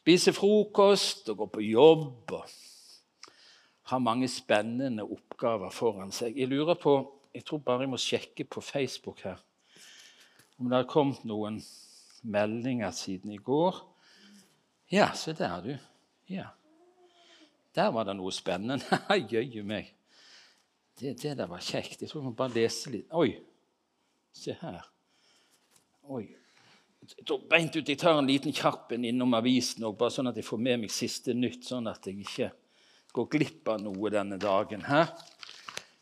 spise 0.00 0.32
frokost 0.32 1.28
og 1.28 1.42
gå 1.42 1.46
på 1.54 1.66
jobb 1.68 2.32
og 2.32 2.56
har 3.90 4.02
mange 4.02 4.28
spennende 4.30 5.04
oppgaver 5.04 5.72
foran 5.74 6.12
seg. 6.14 6.38
Jeg 6.38 6.48
lurer 6.48 6.78
på, 6.80 6.96
jeg 7.34 7.44
tror 7.44 7.62
bare 7.66 7.84
jeg 7.84 7.92
må 7.92 8.00
sjekke 8.00 8.46
på 8.48 8.62
Facebook 8.64 9.24
her 9.26 9.40
om 10.60 10.68
det 10.68 10.76
har 10.76 10.88
kommet 10.92 11.22
noen 11.24 11.56
meldinger 12.28 12.92
siden 12.92 13.32
i 13.32 13.38
går. 13.40 13.78
Ja, 14.92 15.06
se 15.16 15.32
der, 15.32 15.62
du. 15.64 15.70
Ja. 16.28 16.50
Der 17.74 17.88
var 17.94 18.04
det 18.04 18.16
noe 18.18 18.32
spennende. 18.34 18.84
Jøye 19.32 19.64
meg. 19.64 19.88
Det, 21.00 21.14
det, 21.22 21.32
der 21.38 21.48
var 21.48 21.64
kjekt. 21.64 22.02
Jeg 22.02 22.10
tror 22.10 22.20
vi 22.20 22.28
må 22.28 22.34
bare 22.36 22.52
lese 22.58 22.92
litt. 22.92 23.08
Oi, 23.16 23.38
se 24.36 24.52
her. 24.60 24.82
Oi. 26.12 26.26
Beint 27.50 27.76
ut, 27.76 27.88
Jeg 27.88 27.98
tar 27.98 28.18
en 28.18 28.26
liten 28.26 28.52
kjapp 28.52 28.92
en 28.92 29.04
innom 29.04 29.34
avisen, 29.34 29.84
og 29.84 29.98
bare 29.98 30.10
sånn 30.14 30.30
at 30.30 30.36
jeg 30.36 30.46
får 30.46 30.58
med 30.58 30.80
meg 30.80 30.90
siste 30.90 31.34
nytt, 31.34 31.64
sånn 31.66 31.88
at 31.90 32.06
jeg 32.06 32.20
ikke 32.22 32.50
går 33.12 33.26
glipp 33.30 33.68
av 33.68 33.80
noe 33.82 34.10
denne 34.10 34.38
dagen. 34.38 34.80
her. 34.80 35.10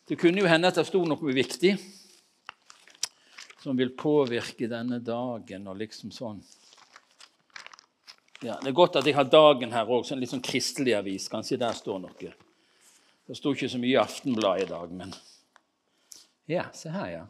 Det 0.06 0.18
kunne 0.18 0.40
jo 0.40 0.46
hende 0.46 0.68
at 0.68 0.74
det 0.74 0.86
sto 0.86 1.04
noe 1.04 1.32
viktig 1.34 1.74
som 3.60 3.76
vil 3.76 3.90
påvirke 3.96 4.68
denne 4.70 5.00
dagen 5.04 5.66
og 5.68 5.76
liksom 5.76 6.12
sånn. 6.14 6.42
Ja, 8.40 8.54
Det 8.60 8.68
er 8.68 8.72
godt 8.72 8.96
at 8.96 9.04
jeg 9.04 9.16
har 9.16 9.24
Dagen 9.24 9.72
her 9.72 9.84
òg, 9.84 10.12
en 10.12 10.20
litt 10.20 10.30
sånn 10.30 10.44
kristelig 10.44 10.94
avis. 10.94 11.28
Kanskje 11.28 11.58
der 11.58 11.72
står 11.74 11.98
noe. 11.98 12.32
Det 13.26 13.36
sto 13.36 13.50
ikke 13.52 13.68
så 13.68 13.80
mye 13.82 13.96
i 13.96 13.98
Aftenbladet 13.98 14.62
i 14.62 14.70
dag, 14.70 14.92
men 14.92 15.14
Ja, 16.48 16.70
se 16.72 16.88
her, 16.88 17.10
ja. 17.10 17.26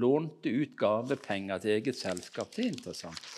Lånte 0.00 0.48
ut 0.48 0.76
gavepenger 0.78 1.60
til 1.60 1.74
eget 1.76 1.98
selskap. 1.98 2.52
Det 2.54 2.64
er 2.64 2.72
interessant. 2.72 3.32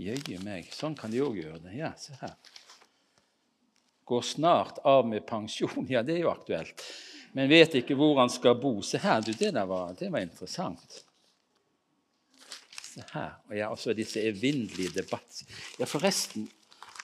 Jøye 0.00 0.40
meg. 0.42 0.72
Sånn 0.74 0.96
kan 0.98 1.12
de 1.12 1.22
òg 1.22 1.38
gjøre 1.38 1.62
det. 1.66 1.76
Ja, 1.78 1.92
se 2.00 2.16
her. 2.18 2.34
Går 4.08 4.26
snart 4.26 4.80
av 4.88 5.06
med 5.06 5.26
pensjon. 5.28 5.86
Ja, 5.92 6.02
det 6.02 6.18
er 6.18 6.24
jo 6.24 6.32
aktuelt 6.32 6.82
men 7.32 7.48
vet 7.48 7.78
ikke 7.80 7.96
hvor 7.96 8.18
han 8.20 8.30
skal 8.32 8.58
bo. 8.60 8.74
Se 8.84 9.00
her, 9.00 9.22
du, 9.24 9.32
det 9.32 9.52
der 9.56 9.68
var, 9.68 9.94
det 9.96 10.10
var 10.12 10.24
interessant. 10.24 10.98
Se 12.82 13.04
her. 13.14 13.38
Og 13.48 13.56
ja, 13.56 13.70
også 13.72 13.94
disse 13.96 14.20
evinnelige 14.28 14.92
debatter. 14.98 15.48
Ja, 15.80 15.88
forresten, 15.88 16.44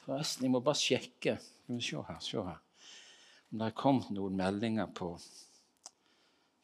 forresten, 0.04 0.44
jeg 0.44 0.52
må 0.52 0.60
bare 0.64 0.80
sjekke. 0.80 1.38
Se 1.80 2.02
her, 2.10 2.20
se 2.24 2.44
her. 2.44 2.60
Om 3.48 3.62
det 3.62 3.70
har 3.70 3.76
kommet 3.80 4.12
noen 4.12 4.36
meldinger 4.36 4.90
på 4.92 5.14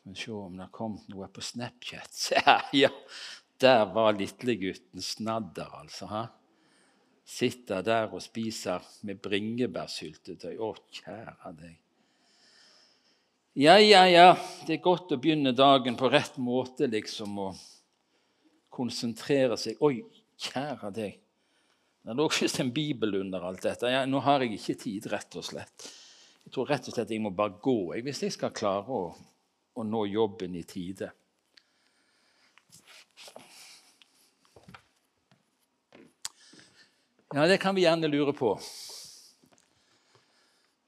Skal 0.04 0.12
vi 0.12 0.20
se 0.20 0.32
om 0.32 0.56
det 0.56 0.66
har 0.66 0.72
kommet 0.72 1.06
noe 1.08 1.26
på 1.32 1.40
Snapchat. 1.40 2.10
Se 2.26 2.36
her, 2.44 2.66
ja! 2.76 2.90
Der 3.56 3.86
var 3.94 4.12
lillegutten 4.12 5.00
snadder, 5.00 5.70
altså. 5.78 6.10
Ha? 6.10 6.26
Sitter 7.24 7.80
der 7.80 8.12
og 8.12 8.20
spiser 8.20 8.84
med 9.08 9.22
bringebærsyltetøy. 9.24 10.58
Å, 10.60 10.70
kjære 10.92 11.54
deg. 11.56 11.80
Ja, 13.64 13.78
ja, 13.80 14.04
ja, 14.10 14.28
det 14.66 14.76
er 14.76 14.84
godt 14.84 15.16
å 15.16 15.22
begynne 15.24 15.56
dagen 15.56 15.96
på 15.96 16.12
rett 16.12 16.36
måte, 16.36 16.90
liksom, 16.90 17.40
og 17.40 17.66
konsentrere 18.68 19.56
seg. 19.56 19.80
Oi, 19.80 20.02
kjære 20.36 20.92
deg. 21.00 21.20
Det 22.04 22.20
lå 22.20 22.28
visst 22.42 22.60
en 22.60 22.76
bibel 22.76 23.22
under 23.24 23.48
alt 23.48 23.64
dette. 23.64 23.88
Ja, 23.88 24.04
nå 24.04 24.20
har 24.26 24.44
jeg 24.44 24.58
ikke 24.58 24.82
tid, 24.84 25.08
rett 25.16 25.40
og 25.40 25.48
slett. 25.48 25.92
Jeg 26.44 26.52
tror 26.52 26.68
rett 26.68 26.92
og 26.92 26.98
slett 26.98 27.16
jeg 27.16 27.24
må 27.24 27.32
bare 27.32 27.56
gå 27.56 27.94
jeg, 27.94 28.04
hvis 28.04 28.26
jeg 28.26 28.34
skal 28.36 28.52
klare 28.52 28.92
å, 28.92 29.14
å 29.74 29.84
nå 29.86 30.04
jobben 30.06 30.54
i 30.54 30.62
tide. 30.62 31.10
Ja, 37.34 37.46
det 37.50 37.58
kan 37.58 37.74
vi 37.74 37.82
gjerne 37.82 38.08
lure 38.08 38.32
på 38.32 38.52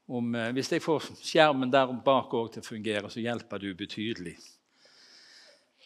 om, 0.07 0.35
eh, 0.35 0.51
Hvis 0.51 0.71
jeg 0.71 0.81
får 0.81 1.09
skjermen 1.19 1.71
der 1.71 1.91
bak 1.91 2.31
til 2.31 2.61
å 2.61 2.65
fungere, 2.65 3.09
så 3.11 3.19
hjelper 3.19 3.59
du 3.59 3.73
betydelig. 3.75 4.37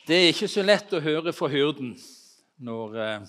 Det 0.05 0.15
er 0.15 0.29
ikke 0.29 0.49
så 0.49 0.61
lett 0.61 0.93
å 0.93 1.01
høre 1.01 1.33
for 1.33 1.49
hyrden 1.49 1.95
når 2.61 2.97
eh, 3.01 3.25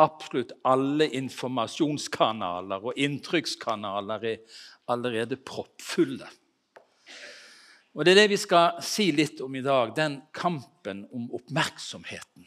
absolutt 0.00 0.54
alle 0.64 1.10
informasjonskanaler 1.20 2.88
og 2.88 2.96
inntrykkskanaler 2.96 4.24
er 4.32 4.60
allerede 4.88 5.36
proppfulle. 5.36 6.28
Og 7.94 8.04
Det 8.04 8.10
er 8.10 8.24
det 8.24 8.30
vi 8.32 8.40
skal 8.42 8.80
si 8.82 9.12
litt 9.14 9.38
om 9.44 9.54
i 9.54 9.62
dag, 9.62 9.92
den 9.94 10.16
kampen 10.34 11.04
om 11.14 11.28
oppmerksomheten. 11.36 12.46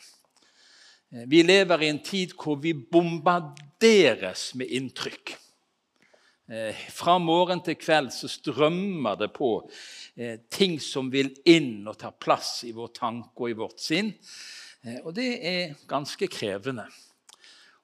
Eh, 1.13 1.24
vi 1.31 1.40
lever 1.44 1.85
i 1.85 1.91
en 1.94 2.02
tid 2.03 2.34
hvor 2.35 2.59
vi 2.59 2.74
bombarderes 2.75 4.50
med 4.59 4.74
inntrykk. 4.75 5.38
Eh, 6.52 6.84
fra 6.91 7.16
morgen 7.24 7.63
til 7.63 7.80
kveld 7.80 8.12
så 8.12 8.28
strømmer 8.28 9.16
det 9.24 9.31
på 9.40 9.53
eh, 10.19 10.44
ting 10.52 10.81
som 10.84 11.07
vil 11.16 11.31
inn 11.47 11.88
og 11.88 11.96
ta 12.03 12.12
plass 12.12 12.66
i 12.68 12.75
vår 12.75 12.91
tanke 13.00 13.40
og 13.40 13.53
i 13.53 13.56
vårt 13.56 13.80
sinn. 13.80 14.12
Og 15.06 15.13
det 15.16 15.31
er 15.47 15.75
ganske 15.88 16.28
krevende. 16.31 16.86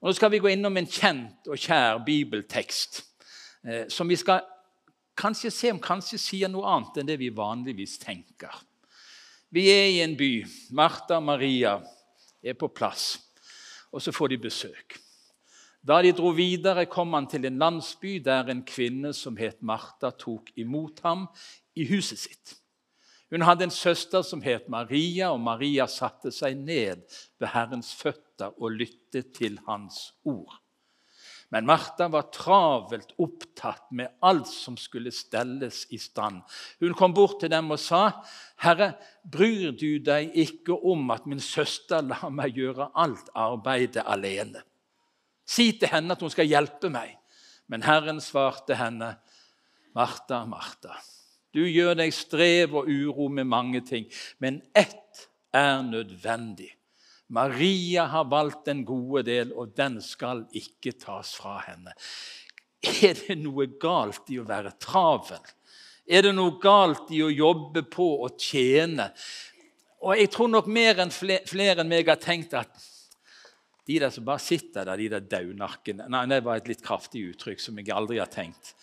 Og 0.03 0.11
Nå 0.11 0.19
skal 0.19 0.31
vi 0.35 0.43
gå 0.43 0.51
innom 0.51 0.75
en 0.77 0.87
kjent 0.87 1.47
og 1.47 1.59
kjær 1.59 2.03
bibeltekst 2.05 3.01
som 3.91 4.07
vi 4.11 4.17
skal 4.19 4.43
kanskje 5.15 5.51
se 5.51 5.71
om 5.73 5.81
kanskje 5.81 6.19
sier 6.21 6.51
noe 6.51 6.67
annet 6.69 7.01
enn 7.01 7.09
det 7.09 7.19
vi 7.21 7.29
vanligvis 7.33 7.99
tenker. 8.01 8.53
Vi 9.53 9.67
er 9.69 9.89
i 9.91 10.01
en 10.01 10.15
by. 10.17 10.31
Martha 10.73 11.19
og 11.19 11.27
Maria 11.27 11.77
er 12.41 12.57
på 12.57 12.71
plass, 12.73 13.19
og 13.93 14.01
så 14.01 14.13
får 14.15 14.33
de 14.33 14.39
besøk. 14.47 14.97
Da 15.83 15.99
de 16.01 16.13
dro 16.15 16.31
videre, 16.31 16.87
kom 16.87 17.13
han 17.13 17.27
til 17.27 17.45
en 17.45 17.59
landsby 17.59 18.15
der 18.23 18.49
en 18.49 18.63
kvinne 18.65 19.11
som 19.13 19.35
het 19.37 19.59
Martha, 19.61 20.13
tok 20.15 20.49
imot 20.55 21.03
ham 21.03 21.27
i 21.75 21.85
huset 21.89 22.21
sitt. 22.23 22.55
Hun 23.33 23.43
hadde 23.43 23.67
en 23.67 23.73
søster 23.73 24.23
som 24.23 24.41
het 24.45 24.69
Maria, 24.69 25.31
og 25.33 25.41
Maria 25.43 25.87
satte 25.89 26.31
seg 26.31 26.55
ned 26.57 27.03
ved 27.41 27.49
Herrens 27.51 27.91
føtter 27.97 28.53
og 28.57 28.77
lyttet 28.79 29.33
til 29.35 29.59
hans 29.67 30.13
ord. 30.23 30.62
Men 31.53 31.67
Martha 31.69 32.07
var 32.09 32.31
travelt 32.33 33.11
opptatt 33.21 33.91
med 33.93 34.09
alt 34.25 34.49
som 34.49 34.73
skulle 34.79 35.11
stelles 35.13 35.83
i 35.93 35.99
stand. 36.01 36.41
Hun 36.81 36.95
kom 36.97 37.13
bort 37.13 37.37
til 37.43 37.51
dem 37.53 37.69
og 37.71 37.77
sa, 37.79 38.23
'Herre, 38.57 38.95
bryr 39.21 39.71
du 39.77 39.99
deg 39.99 40.33
ikke 40.33 40.73
om 40.73 41.11
at 41.13 41.27
min 41.29 41.39
søster 41.39 42.01
lar 42.01 42.31
meg 42.33 42.57
gjøre 42.57 42.89
alt 42.95 43.29
arbeidet 43.35 44.01
alene?' 44.01 44.63
Si 45.45 45.71
til 45.77 45.91
henne 45.93 46.11
at 46.11 46.21
hun 46.21 46.33
skal 46.33 46.49
hjelpe 46.49 46.89
meg. 46.89 47.17
Men 47.67 47.83
Herren 47.83 48.21
svarte 48.21 48.75
henne, 48.75 49.17
Martha, 49.95 50.45
Martha, 50.45 50.97
du 51.53 51.61
gjør 51.69 51.93
deg 51.93 52.13
strev 52.13 52.73
og 52.75 52.89
uro 52.89 53.27
med 53.29 53.45
mange 53.45 53.81
ting, 53.85 54.07
men 54.39 54.61
ett 54.73 55.29
er 55.53 55.83
nødvendig. 55.85 56.71
Maria 57.33 58.05
har 58.11 58.29
valgt 58.29 58.67
den 58.69 58.83
gode 58.85 59.23
del, 59.25 59.53
og 59.57 59.73
den 59.77 59.97
skal 60.05 60.43
ikke 60.53 60.93
tas 61.01 61.33
fra 61.39 61.57
henne. 61.65 61.95
Er 62.83 63.15
det 63.17 63.39
noe 63.39 63.65
galt 63.81 64.29
i 64.29 64.37
å 64.41 64.45
være 64.45 64.75
travel? 64.81 65.41
Er 66.05 66.27
det 66.27 66.33
noe 66.35 66.59
galt 66.61 67.09
i 67.15 67.23
å 67.23 67.31
jobbe 67.31 67.85
på 67.89 68.09
og 68.25 68.37
tjene? 68.37 69.09
Og 70.03 70.19
Jeg 70.19 70.29
tror 70.33 70.51
nok 70.51 70.67
mer 70.67 70.99
enn 70.99 71.13
flere 71.13 71.79
enn 71.81 71.89
meg 71.89 72.11
har 72.11 72.19
tenkt 72.21 72.53
at 72.59 72.75
de 73.87 73.99
der 73.99 74.11
som 74.15 74.25
bare 74.25 74.39
sitter 74.39 74.85
der, 74.87 74.99
de 74.99 75.09
der 75.11 75.23
daunakkene 75.27 76.07
Nei, 76.11 76.25
det 76.31 76.43
var 76.45 76.61
et 76.61 76.69
litt 76.71 76.83
kraftig 76.83 77.25
uttrykk 77.33 77.59
som 77.59 77.79
jeg 77.79 77.91
aldri 77.91 78.21
har 78.21 78.31
tenkt. 78.31 78.73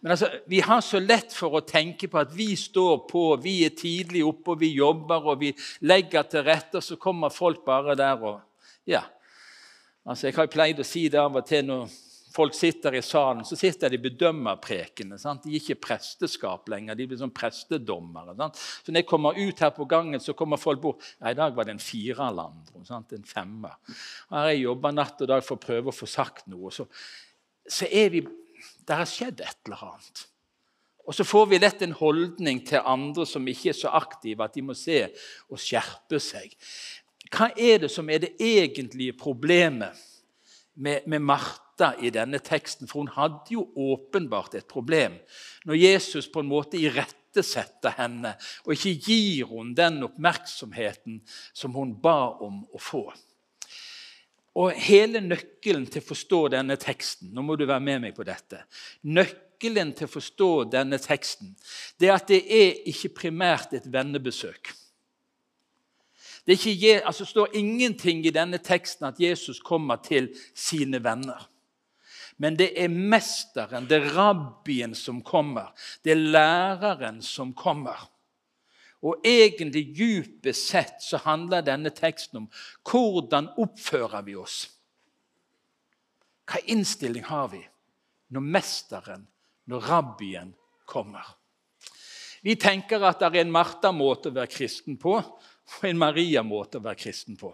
Men 0.00 0.14
altså, 0.14 0.30
Vi 0.46 0.60
har 0.60 0.80
så 0.82 1.00
lett 1.02 1.34
for 1.34 1.58
å 1.58 1.66
tenke 1.66 2.08
på 2.10 2.18
at 2.20 2.34
vi 2.34 2.54
står 2.58 3.04
på, 3.10 3.22
vi 3.42 3.60
er 3.66 3.76
tidlig 3.78 4.24
oppe, 4.26 4.54
og 4.54 4.60
vi 4.62 4.72
jobber 4.74 5.30
og 5.32 5.40
vi 5.42 5.52
legger 5.86 6.26
til 6.30 6.46
rette, 6.46 6.78
og 6.78 6.84
så 6.84 6.98
kommer 6.98 7.34
folk 7.34 7.64
bare 7.66 7.96
der 7.98 8.22
og 8.22 8.40
Ja. 8.88 9.02
Altså, 10.06 10.26
Jeg 10.26 10.34
har 10.36 10.46
pleid 10.46 10.78
å 10.80 10.84
si 10.84 11.08
det 11.08 11.20
av 11.20 11.36
og 11.36 11.46
til 11.46 11.66
når 11.66 11.90
folk 12.32 12.54
sitter 12.54 12.94
i 12.98 13.02
salen, 13.02 13.44
så 13.46 13.56
sitter 13.58 13.92
de 13.92 14.00
bedømmerprekene. 14.02 15.18
Sant? 15.20 15.44
De 15.44 15.52
er 15.52 15.60
ikke 15.60 15.78
presteskap 15.88 16.68
lenger, 16.70 16.98
de 16.98 17.06
blir 17.08 17.20
sånn 17.20 17.34
prestedommere. 17.34 18.36
Sant? 18.38 18.58
Så 18.58 18.92
når 18.92 19.02
jeg 19.02 19.08
kommer 19.10 19.38
ut 19.38 19.62
her 19.64 19.72
på 19.76 19.86
gangen, 19.90 20.20
så 20.22 20.36
kommer 20.38 20.60
folk 20.60 20.82
bort. 20.82 21.04
Ja, 21.18 21.32
I 21.32 21.38
dag 21.38 21.56
var 21.56 21.68
det 21.68 21.76
en 21.76 21.82
firerlandro, 21.82 22.82
en 22.84 23.28
femmer. 23.28 23.78
Her 24.32 24.52
jeg 24.52 24.64
jobber 24.66 24.96
natt 24.96 25.24
og 25.24 25.30
dag 25.32 25.44
for 25.46 25.58
å 25.58 25.66
prøve 25.66 25.92
å 25.92 25.96
få 25.96 26.08
sagt 26.10 26.48
noe. 26.52 26.72
Så, 26.74 26.88
så 27.68 27.88
er 27.90 28.12
vi 28.14 28.26
Det 28.88 28.96
har 28.96 29.06
skjedd 29.06 29.42
et 29.44 29.66
eller 29.68 29.82
annet. 29.84 30.22
Og 31.08 31.14
så 31.16 31.24
får 31.24 31.46
vi 31.48 31.58
lett 31.60 31.82
en 31.84 31.92
holdning 31.96 32.62
til 32.68 32.84
andre 32.84 33.24
som 33.28 33.46
ikke 33.48 33.70
er 33.70 33.76
så 33.76 33.92
aktive, 33.96 34.44
at 34.44 34.56
de 34.56 34.64
må 34.64 34.74
se 34.76 35.02
og 35.48 35.60
skjerpe 35.60 36.20
seg. 36.20 36.52
Hva 37.32 37.50
er 37.56 37.84
det 37.84 37.90
som 37.92 38.08
er 38.08 38.22
det 38.24 38.34
egentlige 38.40 39.16
problemet 39.16 39.96
med, 40.78 41.06
med 41.06 41.22
Martha 41.22 41.92
i 42.00 42.10
denne 42.14 42.40
teksten, 42.42 42.88
for 42.88 43.02
hun 43.02 43.12
hadde 43.14 43.54
jo 43.54 43.66
åpenbart 43.74 44.54
et 44.58 44.68
problem 44.70 45.18
når 45.68 45.80
Jesus 45.80 46.28
på 46.30 46.42
en 46.42 46.50
måte 46.50 46.78
irettesetter 46.80 47.96
henne 47.98 48.34
og 48.64 48.74
ikke 48.76 48.94
gir 49.08 49.50
henne 49.50 49.76
den 49.78 50.02
oppmerksomheten 50.06 51.20
som 51.52 51.74
hun 51.76 51.96
ba 52.02 52.20
om 52.44 52.62
å 52.72 52.82
få. 52.82 53.06
Og 54.58 54.74
hele 54.88 55.20
nøkkelen 55.22 55.86
til 55.86 56.02
å 56.02 56.08
forstå 56.08 56.40
denne 56.56 56.74
teksten 56.80 57.30
Nå 57.34 57.44
må 57.46 57.54
du 57.54 57.66
være 57.68 57.84
med 57.84 58.02
meg 58.06 58.16
på 58.16 58.26
dette. 58.26 58.64
Nøkkelen 59.06 59.92
til 59.94 60.08
å 60.08 60.14
forstå 60.16 60.50
denne 60.72 60.98
teksten 61.02 61.54
det 61.98 62.08
er 62.08 62.16
at 62.16 62.30
det 62.30 62.40
er 62.42 62.82
ikke 62.90 63.14
primært 63.22 63.76
et 63.78 63.86
vennebesøk. 63.92 64.72
Det 66.48 66.56
ikke, 66.66 67.02
altså, 67.04 67.26
står 67.28 67.52
ingenting 67.60 68.22
i 68.24 68.32
denne 68.32 68.56
teksten 68.64 69.04
at 69.04 69.18
Jesus 69.20 69.60
kommer 69.60 70.00
til 70.00 70.30
sine 70.56 71.02
venner. 71.04 71.42
Men 72.40 72.56
det 72.56 72.70
er 72.80 72.88
mesteren, 72.88 73.88
det 73.90 73.98
er 73.98 74.14
rabbien, 74.14 74.94
som 74.94 75.20
kommer. 75.22 75.74
Det 76.04 76.14
er 76.14 76.22
læreren 76.22 77.20
som 77.22 77.52
kommer. 77.52 78.00
Og 79.04 79.20
egentlig 79.26 79.90
dypest 79.94 80.70
sett 80.70 81.02
så 81.04 81.20
handler 81.22 81.66
denne 81.66 81.92
teksten 81.94 82.40
om 82.40 82.46
hvordan 82.88 83.50
oppfører 83.60 84.24
vi 84.26 84.38
oss. 84.38 84.62
Hva 86.48 86.62
innstilling 86.72 87.26
har 87.28 87.50
vi 87.52 87.60
når 88.32 88.48
mesteren, 88.56 89.28
når 89.68 89.84
rabbien, 89.90 90.54
kommer? 90.88 91.26
Vi 92.40 92.54
tenker 92.56 93.02
at 93.04 93.20
det 93.20 93.28
er 93.28 93.42
en 93.42 93.52
Martha-måte 93.52 94.30
å 94.30 94.38
være 94.38 94.48
kristen 94.48 94.96
på 94.96 95.18
og 95.76 95.88
en 95.88 96.00
Maria-måte 96.00 96.80
å 96.80 96.84
være 96.84 97.02
kristen 97.04 97.36
på. 97.38 97.52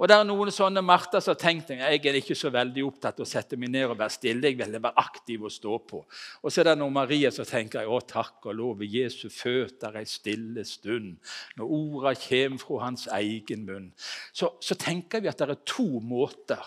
Og 0.00 0.08
det 0.08 0.16
er 0.16 0.24
noen 0.24 0.50
sånne 0.54 0.80
Martha 0.84 1.20
som 1.20 1.34
har 1.34 1.40
tenkt 1.40 1.70
jeg 1.74 2.00
er 2.08 2.16
ikke 2.16 2.36
så 2.38 2.50
veldig 2.52 2.82
opptatt 2.86 3.20
av 3.20 3.26
å 3.26 3.28
sette 3.28 3.58
meg 3.60 3.72
ned 3.74 3.90
og 3.90 3.98
være 4.00 4.14
stille. 4.14 4.48
jeg 4.48 4.58
vil 4.58 4.78
være 4.80 5.02
aktiv 5.02 5.44
og 5.44 5.52
stå 5.52 5.76
på. 5.90 6.00
Og 6.42 6.52
så 6.52 6.62
er 6.62 6.70
det 6.70 6.76
noen 6.80 6.96
Maria 6.96 7.30
som 7.34 7.44
tenker 7.44 7.86
å 7.86 8.00
takk 8.00 8.48
og 8.48 8.56
lov 8.56 8.84
Jesu 8.84 9.28
føtter 9.28 10.00
ei 10.00 10.06
stille 10.08 10.64
stund. 10.64 11.18
Når 11.60 11.74
orda 11.76 12.14
kommer 12.16 12.64
fra 12.64 12.82
hans 12.86 13.06
egen 13.20 13.66
munn. 13.68 13.92
Så, 14.32 14.54
så 14.60 14.74
tenker 14.80 15.20
vi 15.20 15.28
at 15.28 15.38
det 15.38 15.50
er 15.50 15.64
to 15.68 15.88
måter 16.00 16.64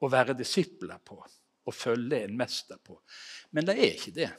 å 0.00 0.10
være 0.12 0.38
disipler 0.38 1.00
på. 1.04 1.20
Å 1.66 1.72
følge 1.74 2.22
en 2.24 2.36
mester 2.38 2.78
på. 2.80 2.96
Men 3.50 3.66
det 3.66 3.76
er 3.76 3.92
ikke 3.92 4.16
det 4.16 4.32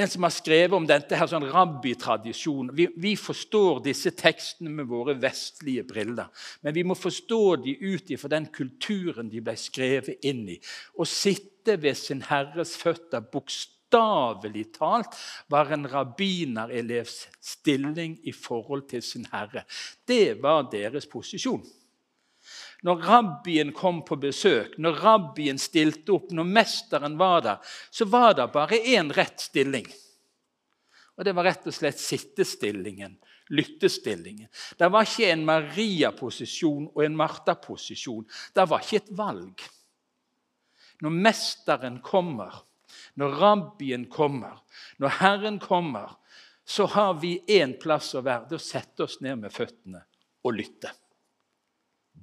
en 0.00 0.10
som 0.10 0.24
har 0.26 0.32
skrevet 0.34 0.76
om 0.76 0.86
dette 0.88 1.16
her, 1.16 1.28
sånn 1.30 1.48
rabbitradisjon. 1.52 2.72
Vi, 2.76 2.88
vi, 3.00 3.14
forstår 3.20 3.82
disse 3.84 4.12
tekstene 4.16 4.72
med 4.72 4.88
våre 4.90 5.14
vestlige 5.20 5.84
briller, 5.88 6.30
men 6.64 6.76
vi 6.76 6.84
må 6.86 6.96
forstå 6.98 7.42
de 7.64 7.76
ut 7.80 8.12
ifra 8.14 8.32
den 8.32 8.48
kulturen 8.54 9.30
de 9.32 9.42
ble 9.44 9.56
skrevet 9.60 10.24
inn 10.26 10.46
i. 10.56 10.60
Å 10.96 11.08
sitte 11.08 11.76
ved 11.80 11.98
sin 11.98 12.24
Herres 12.28 12.76
føtter 12.80 13.24
bokstavelig 13.32 14.70
talt 14.78 15.18
var 15.52 15.72
en 15.74 15.88
rabbinerelevs 15.90 17.26
stilling 17.52 18.16
i 18.24 18.32
forhold 18.36 18.88
til 18.90 19.04
sin 19.04 19.28
Herre. 19.32 19.66
Det 20.08 20.38
var 20.42 20.70
deres 20.72 21.08
posisjon 21.10 21.64
når 22.86 23.02
rabbien 23.04 23.72
kom 23.76 24.00
på 24.04 24.16
besøk, 24.20 24.76
når 24.78 25.00
rabbien 25.04 25.58
stilte 25.60 26.14
opp, 26.16 26.30
når 26.32 26.46
mesteren 26.48 27.18
var 27.20 27.42
der, 27.44 27.74
så 27.90 28.06
var 28.08 28.34
det 28.38 28.48
bare 28.54 28.78
én 28.94 29.12
rett 29.12 29.40
stilling. 29.40 29.88
Og 31.20 31.26
det 31.26 31.34
var 31.36 31.44
rett 31.50 31.66
og 31.68 31.76
slett 31.76 32.00
sittestillingen, 32.00 33.18
lyttestillingen. 33.52 34.48
Det 34.80 34.88
var 34.88 35.04
ikke 35.04 35.28
en 35.34 35.44
Maria-posisjon 35.44 36.86
og 36.94 37.02
en 37.04 37.18
Martha-posisjon. 37.18 38.24
Det 38.56 38.64
var 38.70 38.86
ikke 38.86 39.02
et 39.02 39.12
valg. 39.18 39.66
Når 41.04 41.20
mesteren 41.28 42.00
kommer, 42.04 42.62
når 43.20 43.36
rabbien 43.40 44.08
kommer, 44.08 44.62
når 44.96 45.20
Herren 45.20 45.60
kommer, 45.60 46.16
så 46.64 46.86
har 46.86 47.18
vi 47.20 47.34
én 47.52 47.76
plass 47.82 48.14
å 48.14 48.24
være. 48.24 48.48
Det 48.48 48.56
å 48.56 48.62
sette 48.62 49.04
oss 49.04 49.20
ned 49.24 49.42
med 49.44 49.52
føttene 49.52 50.00
og 50.46 50.56
lytte. 50.56 50.92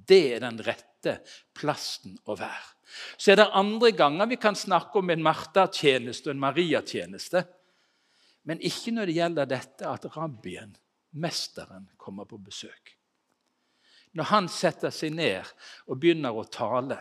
Det 0.08 0.20
er 0.34 0.42
den 0.44 0.60
rette 0.64 1.18
plassen 1.56 2.16
å 2.24 2.36
være. 2.38 2.74
Så 3.20 3.32
er 3.32 3.42
det 3.42 3.50
andre 3.56 3.92
ganger 3.92 4.30
vi 4.30 4.38
kan 4.40 4.56
snakke 4.56 5.02
om 5.02 5.10
en 5.12 5.24
Martha-tjeneste 5.24 6.30
og 6.30 6.36
en 6.36 6.44
Maria-tjeneste. 6.46 7.44
Men 8.48 8.62
ikke 8.64 8.94
når 8.96 9.10
det 9.10 9.18
gjelder 9.18 9.50
dette 9.50 9.90
at 9.90 10.06
rabbien, 10.16 10.72
mesteren, 11.20 11.90
kommer 12.00 12.28
på 12.28 12.40
besøk. 12.40 12.94
Når 14.16 14.30
han 14.32 14.48
setter 14.48 14.92
seg 14.94 15.12
ned 15.18 15.44
og 15.86 16.00
begynner 16.00 16.34
å 16.34 16.46
tale, 16.48 16.96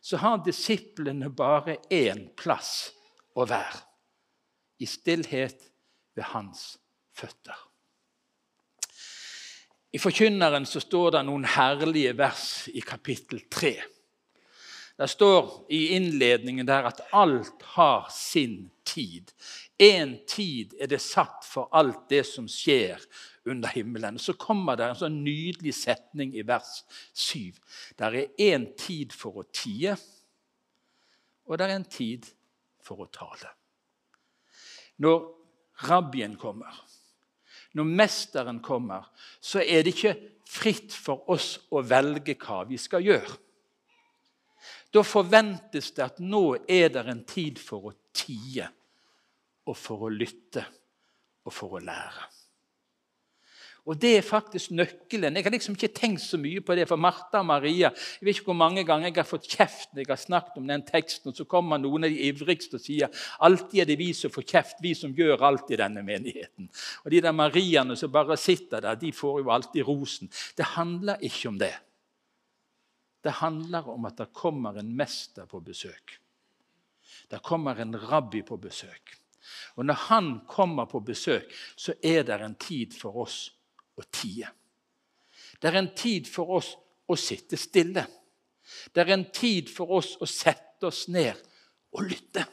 så 0.00 0.20
har 0.22 0.44
disiplene 0.46 1.32
bare 1.34 1.80
én 1.92 2.28
plass 2.38 2.92
å 3.34 3.46
være. 3.50 3.82
I 4.78 4.86
stillhet 4.90 5.66
ved 6.14 6.30
hans 6.30 6.76
føtter. 7.14 7.58
I 9.94 9.98
Forkynneren 9.98 10.64
så 10.66 10.80
står 10.82 11.12
det 11.14 11.20
noen 11.28 11.44
herlige 11.46 12.16
vers 12.18 12.66
i 12.74 12.80
kapittel 12.82 13.44
3. 13.46 13.76
Det 14.98 15.06
står 15.10 15.52
i 15.70 15.94
innledningen 15.94 16.66
der 16.66 16.88
at 16.88 17.02
alt 17.14 17.62
har 17.76 18.08
sin 18.10 18.72
tid. 18.86 19.30
Én 19.78 20.16
tid 20.26 20.74
er 20.82 20.90
det 20.90 20.98
satt 21.02 21.46
for 21.46 21.70
alt 21.70 22.08
det 22.10 22.24
som 22.26 22.48
skjer 22.50 23.02
under 23.46 23.70
himmelen. 23.70 24.18
Så 24.18 24.34
kommer 24.38 24.78
det 24.78 24.88
en 24.88 24.98
sånn 24.98 25.20
nydelig 25.22 25.76
setning 25.78 26.34
i 26.34 26.42
vers 26.46 26.80
7. 27.14 27.54
Det 27.94 28.10
er 28.10 28.50
én 28.50 28.66
tid 28.78 29.14
for 29.14 29.42
å 29.42 29.46
tie, 29.54 29.94
og 31.46 31.58
det 31.58 31.68
er 31.68 31.76
en 31.76 31.86
tid 31.86 32.26
for 32.82 33.06
å 33.06 33.10
tale. 33.14 33.54
Når 34.98 35.22
rabbien 35.86 36.34
kommer, 36.38 36.82
når 37.74 37.88
Mesteren 38.00 38.60
kommer, 38.62 39.08
så 39.40 39.62
er 39.62 39.82
det 39.82 39.94
ikke 39.96 40.14
fritt 40.48 40.94
for 40.94 41.26
oss 41.32 41.56
å 41.74 41.82
velge 41.82 42.36
hva 42.38 42.62
vi 42.68 42.78
skal 42.80 43.04
gjøre. 43.04 43.40
Da 44.94 45.02
forventes 45.02 45.90
det 45.96 46.04
at 46.04 46.20
nå 46.22 46.44
er 46.70 46.92
det 46.94 47.02
en 47.10 47.24
tid 47.26 47.58
for 47.58 47.90
å 47.90 47.96
tie 48.14 48.68
og 49.66 49.76
for 49.76 50.06
å 50.06 50.12
lytte 50.12 50.62
og 51.44 51.52
for 51.52 51.76
å 51.76 51.82
lære. 51.82 52.28
Og 53.84 54.00
Det 54.00 54.14
er 54.16 54.22
faktisk 54.24 54.70
nøkkelen. 54.72 55.36
Jeg 55.36 55.44
har 55.44 55.52
liksom 55.52 55.74
ikke 55.76 55.92
tenkt 55.92 56.22
så 56.24 56.38
mye 56.40 56.62
på 56.64 56.72
det. 56.74 56.86
For 56.88 56.96
Martha 56.96 57.42
og 57.42 57.46
Maria 57.46 57.90
Jeg 57.90 58.24
vet 58.24 58.38
ikke 58.38 58.48
hvor 58.48 58.56
mange 58.56 58.84
ganger 58.84 59.10
jeg 59.10 59.16
har 59.18 59.28
fått 59.28 59.48
kjeft 59.48 59.90
når 59.92 60.00
jeg 60.00 60.08
har 60.08 60.20
snakket 60.22 60.56
om 60.56 60.68
den 60.68 60.84
teksten, 60.88 61.28
og 61.28 61.36
så 61.36 61.44
kommer 61.44 61.78
noen 61.78 62.06
av 62.06 62.12
de 62.12 62.28
ivrigste 62.30 62.78
og 62.78 62.84
sier 62.84 63.24
alltid 63.44 63.82
er 63.82 63.90
det 63.90 63.98
vi 64.00 64.10
som 64.16 64.32
får 64.32 64.46
kjeft, 64.48 64.80
vi 64.80 64.94
som 64.96 65.12
gjør 65.12 65.44
alt 65.44 65.72
i 65.74 65.78
denne 65.80 66.00
menigheten. 66.06 66.70
Og 67.04 67.10
De 67.12 67.20
der 67.20 67.36
Mariaene 67.36 67.96
som 67.96 68.12
bare 68.12 68.38
sitter 68.40 68.80
der, 68.80 68.96
de 68.96 69.12
får 69.12 69.42
jo 69.42 69.52
alltid 69.52 69.84
rosen. 69.84 70.30
Det 70.56 70.64
handler 70.76 71.20
ikke 71.20 71.48
om 71.52 71.58
det. 71.60 71.74
Det 73.24 73.32
handler 73.40 73.88
om 73.88 74.04
at 74.08 74.16
det 74.16 74.32
kommer 74.32 74.78
en 74.80 74.96
mester 74.96 75.44
på 75.48 75.60
besøk. 75.60 76.20
Det 77.30 77.42
kommer 77.42 77.76
en 77.80 77.96
rabbi 77.96 78.42
på 78.42 78.56
besøk. 78.56 79.18
Og 79.76 79.84
når 79.84 80.00
han 80.08 80.40
kommer 80.48 80.88
på 80.88 81.00
besøk, 81.04 81.52
så 81.76 81.92
er 82.02 82.22
det 82.24 82.40
en 82.40 82.56
tid 82.56 82.96
for 82.96 83.16
oss 83.24 83.50
å 83.98 84.04
tie. 84.10 84.48
Det 85.60 85.70
er 85.70 85.80
en 85.80 85.92
tid 85.96 86.28
for 86.30 86.56
oss 86.58 86.74
å 87.06 87.16
sitte 87.18 87.58
stille. 87.60 88.06
Det 88.92 89.02
er 89.02 89.12
en 89.14 89.26
tid 89.32 89.70
for 89.72 89.92
oss 89.98 90.14
å 90.20 90.28
sette 90.28 90.88
oss 90.88 91.06
ned 91.12 91.38
og 91.94 92.08
lytte. 92.08 92.44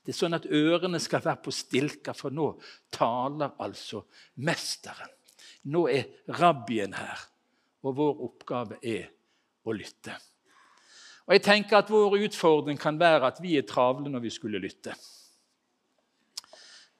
Det 0.00 0.14
er 0.14 0.16
sånn 0.16 0.36
at 0.36 0.48
ørene 0.48 0.98
skal 1.02 1.22
være 1.22 1.42
på 1.44 1.52
stilka, 1.54 2.14
for 2.16 2.32
nå 2.34 2.54
taler 2.92 3.52
altså 3.60 4.02
Mesteren. 4.42 5.12
Nå 5.70 5.84
er 5.92 6.08
rabbien 6.40 6.94
her, 6.96 7.20
og 7.84 7.96
vår 7.98 8.22
oppgave 8.26 8.78
er 8.80 9.10
å 9.68 9.74
lytte. 9.76 10.16
Og 11.28 11.36
jeg 11.36 11.44
tenker 11.44 11.78
at 11.78 11.90
Vår 11.92 12.16
utfordring 12.24 12.78
kan 12.80 12.96
være 12.98 13.28
at 13.28 13.42
vi 13.42 13.54
er 13.58 13.66
travle 13.68 14.10
når 14.10 14.24
vi 14.24 14.32
skulle 14.34 14.58
lytte. 14.58 14.96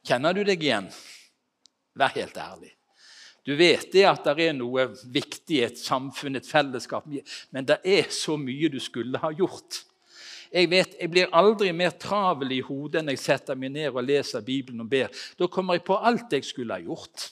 Kjenner 0.07 0.37
du 0.37 0.45
deg 0.45 0.63
igjen? 0.63 0.87
Vær 1.99 2.15
helt 2.15 2.37
ærlig. 2.39 2.71
Du 3.47 3.55
vet 3.57 3.89
det 3.93 4.05
at 4.09 4.27
det 4.27 4.49
er 4.51 4.57
noe 4.57 4.89
viktig 5.09 5.57
i 5.57 5.65
et 5.65 5.79
samfunn, 5.81 6.37
et 6.37 6.49
fellesskap, 6.49 7.07
men 7.51 7.69
det 7.69 7.79
er 7.89 8.11
så 8.13 8.37
mye 8.41 8.69
du 8.73 8.79
skulle 8.83 9.21
ha 9.23 9.33
gjort. 9.33 9.85
Jeg 10.51 10.67
vet, 10.71 10.97
jeg 10.99 11.11
blir 11.13 11.35
aldri 11.37 11.71
mer 11.77 11.95
travel 11.95 12.51
i 12.57 12.63
hodet 12.67 13.01
enn 13.01 13.13
jeg 13.13 13.23
setter 13.23 13.59
meg 13.59 13.71
ned 13.77 13.95
og 13.95 14.03
leser 14.03 14.43
Bibelen 14.43 14.83
og 14.83 14.89
ber. 14.91 15.13
Da 15.39 15.47
kommer 15.47 15.79
jeg 15.79 15.87
på 15.87 15.95
alt 15.95 16.35
jeg 16.35 16.47
skulle 16.49 16.75
ha 16.75 16.83
gjort. 16.83 17.29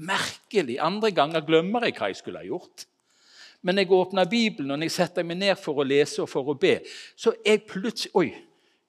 Merkelig. 0.00 0.78
Andre 0.80 1.12
ganger 1.12 1.44
glemmer 1.44 1.84
jeg 1.84 1.96
hva 1.98 2.08
jeg 2.08 2.20
skulle 2.22 2.40
ha 2.40 2.48
gjort. 2.48 2.86
Men 3.66 3.82
jeg 3.82 3.92
åpner 3.92 4.28
Bibelen 4.30 4.72
og 4.72 4.80
når 4.80 4.88
jeg 4.88 4.96
setter 4.96 5.28
meg 5.28 5.40
ned 5.42 5.60
for 5.60 5.82
å 5.82 5.86
lese 5.86 6.24
og 6.24 6.30
for 6.32 6.48
å 6.48 6.56
be, 6.56 6.78
så 7.18 7.34
er 7.42 7.58
jeg 7.58 7.66
plutselig 7.68 8.14
Oi, 8.16 8.30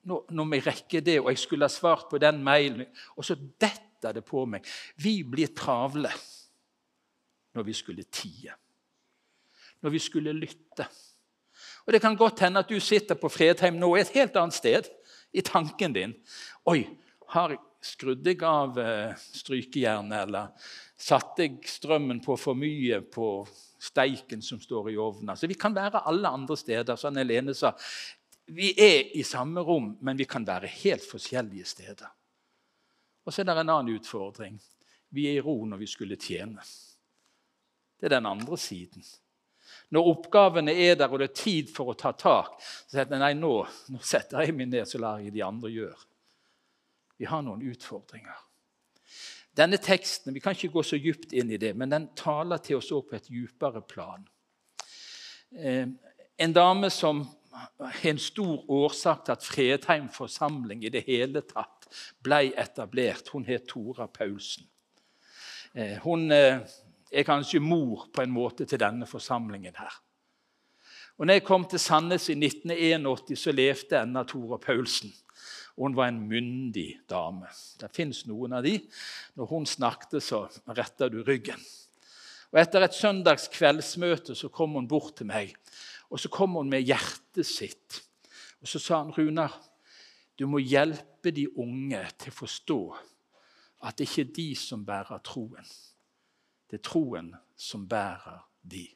nå, 0.08 0.22
nå 0.32 0.48
må 0.48 0.56
jeg 0.56 0.66
rekke 0.70 1.04
det, 1.04 1.18
og 1.20 1.28
jeg 1.32 1.42
skulle 1.42 1.68
ha 1.68 1.72
svart 1.72 2.08
på 2.08 2.20
den 2.22 2.40
mailen. 2.44 2.88
Og 3.16 3.28
så 3.28 3.36
dette 3.36 3.87
detter 3.98 4.20
det 4.20 4.26
på 4.26 4.46
meg. 4.46 4.64
Vi 4.96 5.22
blir 5.24 5.50
travle 5.54 6.10
når 7.54 7.66
vi 7.66 7.74
skulle 7.74 8.06
tie. 8.06 8.54
Når 9.82 9.90
vi 9.90 9.98
skulle 9.98 10.32
lytte. 10.32 10.86
Og 11.86 11.92
Det 11.92 12.00
kan 12.00 12.16
godt 12.16 12.40
hende 12.40 12.60
at 12.60 12.68
du 12.68 12.78
sitter 12.80 13.14
på 13.14 13.28
Fredheim 13.28 13.78
nå 13.78 13.96
et 13.96 14.12
helt 14.14 14.36
annet 14.36 14.54
sted 14.54 14.88
i 15.32 15.42
tanken 15.42 15.92
din. 15.92 16.14
Oi, 16.66 16.84
har 17.28 17.50
jeg 17.50 17.64
skrudd 17.80 18.26
jeg 18.26 18.42
av 18.42 18.78
eh, 18.78 19.14
strykejernet, 19.16 20.26
eller 20.26 20.48
satte 20.98 21.44
jeg 21.46 21.60
strømmen 21.70 22.18
på 22.24 22.34
for 22.36 22.58
mye 22.58 23.00
på 23.06 23.46
steiken 23.78 24.42
som 24.42 24.58
står 24.60 24.90
i 24.90 24.96
ovnen. 24.98 25.30
Altså, 25.30 25.46
vi 25.46 25.54
kan 25.54 25.74
være 25.76 26.02
alle 26.10 26.28
andre 26.28 26.56
steder. 26.58 26.98
Som 26.98 27.16
Helene 27.16 27.54
sa, 27.54 27.72
vi 28.50 28.72
er 28.74 29.14
i 29.14 29.22
samme 29.22 29.62
rom, 29.62 29.92
men 30.02 30.18
vi 30.18 30.26
kan 30.26 30.46
være 30.46 30.66
helt 30.82 31.06
forskjellige 31.06 31.70
steder. 31.70 32.17
Og 33.28 33.34
så 33.34 33.42
er 33.42 33.50
det 33.50 33.58
en 33.60 33.68
annen 33.68 33.92
utfordring. 33.98 34.54
Vi 35.12 35.26
er 35.28 35.36
i 35.36 35.44
ro 35.44 35.60
når 35.68 35.82
vi 35.82 35.86
skulle 35.90 36.16
tjene. 36.16 36.62
Det 38.00 38.08
er 38.08 38.14
den 38.16 38.28
andre 38.30 38.56
siden. 38.56 39.04
Når 39.92 40.08
oppgavene 40.14 40.72
er 40.72 40.96
der, 40.96 41.12
og 41.12 41.20
det 41.20 41.28
er 41.28 41.36
tid 41.36 41.68
for 41.72 41.92
å 41.92 41.96
ta 41.98 42.14
tak, 42.16 42.56
så 42.62 42.94
sier 42.94 43.04
jeg 43.04 43.20
nei, 43.20 43.34
nå, 43.36 43.52
nå 43.92 44.00
setter 44.00 44.46
jeg 44.46 44.56
meg 44.56 44.70
ned 44.72 44.88
så 44.88 45.00
lar 45.02 45.20
jeg 45.20 45.34
de 45.34 45.44
andre 45.44 45.72
gjøre. 45.74 46.00
Vi 47.20 47.28
har 47.28 47.44
noen 47.44 47.66
utfordringer. 47.68 48.40
Denne 49.58 49.76
teksten 49.82 50.32
vi 50.32 50.40
kan 50.40 50.56
ikke 50.56 50.72
gå 50.72 50.84
så 50.86 50.96
dypt 51.02 51.34
inn 51.36 51.52
i 51.52 51.60
det, 51.60 51.74
men 51.76 51.92
den 51.92 52.08
taler 52.16 52.62
til 52.64 52.78
oss 52.78 52.88
også 52.92 53.10
på 53.10 53.18
et 53.18 53.28
dypere 53.28 53.82
plan. 53.84 54.24
Eh, 55.52 55.84
en 56.38 56.56
dame 56.56 56.88
som 56.94 57.26
er 57.82 58.06
en 58.08 58.20
stor 58.22 58.64
årsak 58.70 59.24
til 59.26 59.36
at 59.36 59.44
Fredheim 59.44 60.08
forsamling 60.14 60.84
i 60.86 60.92
det 60.94 61.04
hele 61.08 61.44
tatt 61.44 61.77
ble 62.24 62.52
etablert, 62.58 63.30
hun 63.32 63.46
het 63.48 63.68
Tora 63.70 64.06
Paulsen. 64.06 64.66
Eh, 65.74 65.96
hun 66.04 66.30
eh, 66.34 66.60
er 67.12 67.26
kanskje 67.26 67.60
mor 67.60 68.08
på 68.12 68.22
en 68.24 68.32
måte 68.32 68.66
til 68.68 68.80
denne 68.80 69.08
forsamlingen 69.08 69.76
her. 69.78 69.96
Og 71.18 71.26
når 71.26 71.40
jeg 71.40 71.46
kom 71.48 71.64
til 71.66 71.82
Sandnes 71.82 72.28
i 72.30 72.36
1981, 72.38 73.34
så 73.38 73.52
levde 73.54 73.98
ennå 74.00 74.22
Tora 74.28 74.60
Paulsen. 74.62 75.12
Hun 75.78 75.96
var 75.96 76.10
en 76.10 76.20
myndig 76.28 77.00
dame. 77.10 77.50
Det 77.78 77.90
fins 77.94 78.24
noen 78.26 78.54
av 78.58 78.64
de. 78.66 78.76
Når 79.38 79.50
hun 79.50 79.66
snakket, 79.66 80.22
så 80.22 80.44
retta 80.74 81.10
du 81.10 81.20
ryggen. 81.26 81.60
Og 82.52 82.62
Etter 82.62 82.86
et 82.86 82.96
søndags 82.96 83.46
kveldsmøte 83.52 84.34
så 84.38 84.48
kom 84.50 84.78
hun 84.78 84.88
bort 84.88 85.18
til 85.18 85.28
meg 85.28 85.52
og 86.08 86.20
så 86.20 86.30
kom 86.32 86.56
hun 86.56 86.70
med 86.70 86.86
hjertet 86.88 87.46
sitt. 87.46 88.02
Og 88.60 88.68
Så 88.68 88.78
sa 88.78 89.02
han, 89.02 89.12
'Runar, 89.12 89.52
du 90.38 90.46
må 90.46 90.60
hjelpe 90.62 91.32
de 91.34 91.48
unge 91.58 92.00
til 92.18 92.32
å 92.32 92.38
forstå 92.38 92.82
at 93.88 93.98
det 93.98 94.06
ikke 94.08 94.24
er 94.26 94.36
de 94.36 94.46
som 94.58 94.84
bærer 94.86 95.22
troen. 95.26 95.66
Det 96.68 96.78
er 96.78 96.84
troen 96.84 97.32
som 97.58 97.86
bærer 97.88 98.40
de. 98.62 98.86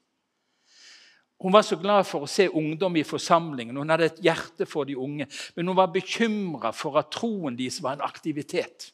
Hun 1.43 1.55
var 1.55 1.65
så 1.67 1.77
glad 1.77 2.07
for 2.07 2.23
å 2.23 2.31
se 2.31 2.47
ungdom 2.47 2.95
i 3.01 3.03
forsamlingen. 3.03 3.77
Hun 3.77 3.91
hadde 3.91 4.13
et 4.13 4.21
hjerte 4.23 4.67
for 4.69 4.87
de 4.87 4.95
unge. 4.95 5.27
Men 5.57 5.73
hun 5.73 5.79
var 5.79 5.91
bekymra 5.91 6.71
for 6.71 7.01
at 7.01 7.11
troen 7.11 7.57
deres 7.59 7.81
var 7.83 7.97
en 7.97 8.05
aktivitet. 8.07 8.93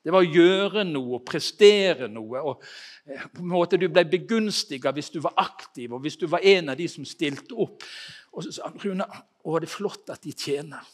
Det 0.00 0.14
var 0.14 0.22
å 0.22 0.30
gjøre 0.30 0.84
noe, 0.86 1.18
prestere 1.26 2.06
noe. 2.08 2.40
og 2.40 2.62
eh, 3.04 3.26
på 3.34 3.42
en 3.42 3.50
måte 3.50 3.80
Du 3.80 3.88
ble 3.90 4.06
begunstiga 4.08 4.94
hvis 4.94 5.10
du 5.10 5.18
var 5.20 5.34
aktiv, 5.42 5.92
og 5.92 6.00
hvis 6.06 6.16
du 6.16 6.28
var 6.30 6.46
en 6.46 6.70
av 6.72 6.78
de 6.78 6.86
som 6.88 7.04
stilte 7.04 7.58
opp. 7.58 7.82
Og 8.32 8.46
så 8.46 8.54
sa 8.54 8.70
Rune, 8.84 9.04
å, 9.42 9.58
det 9.58 9.68
er 9.68 9.74
flott 9.74 10.14
at 10.14 10.22
de 10.22 10.32
tjener. 10.32 10.86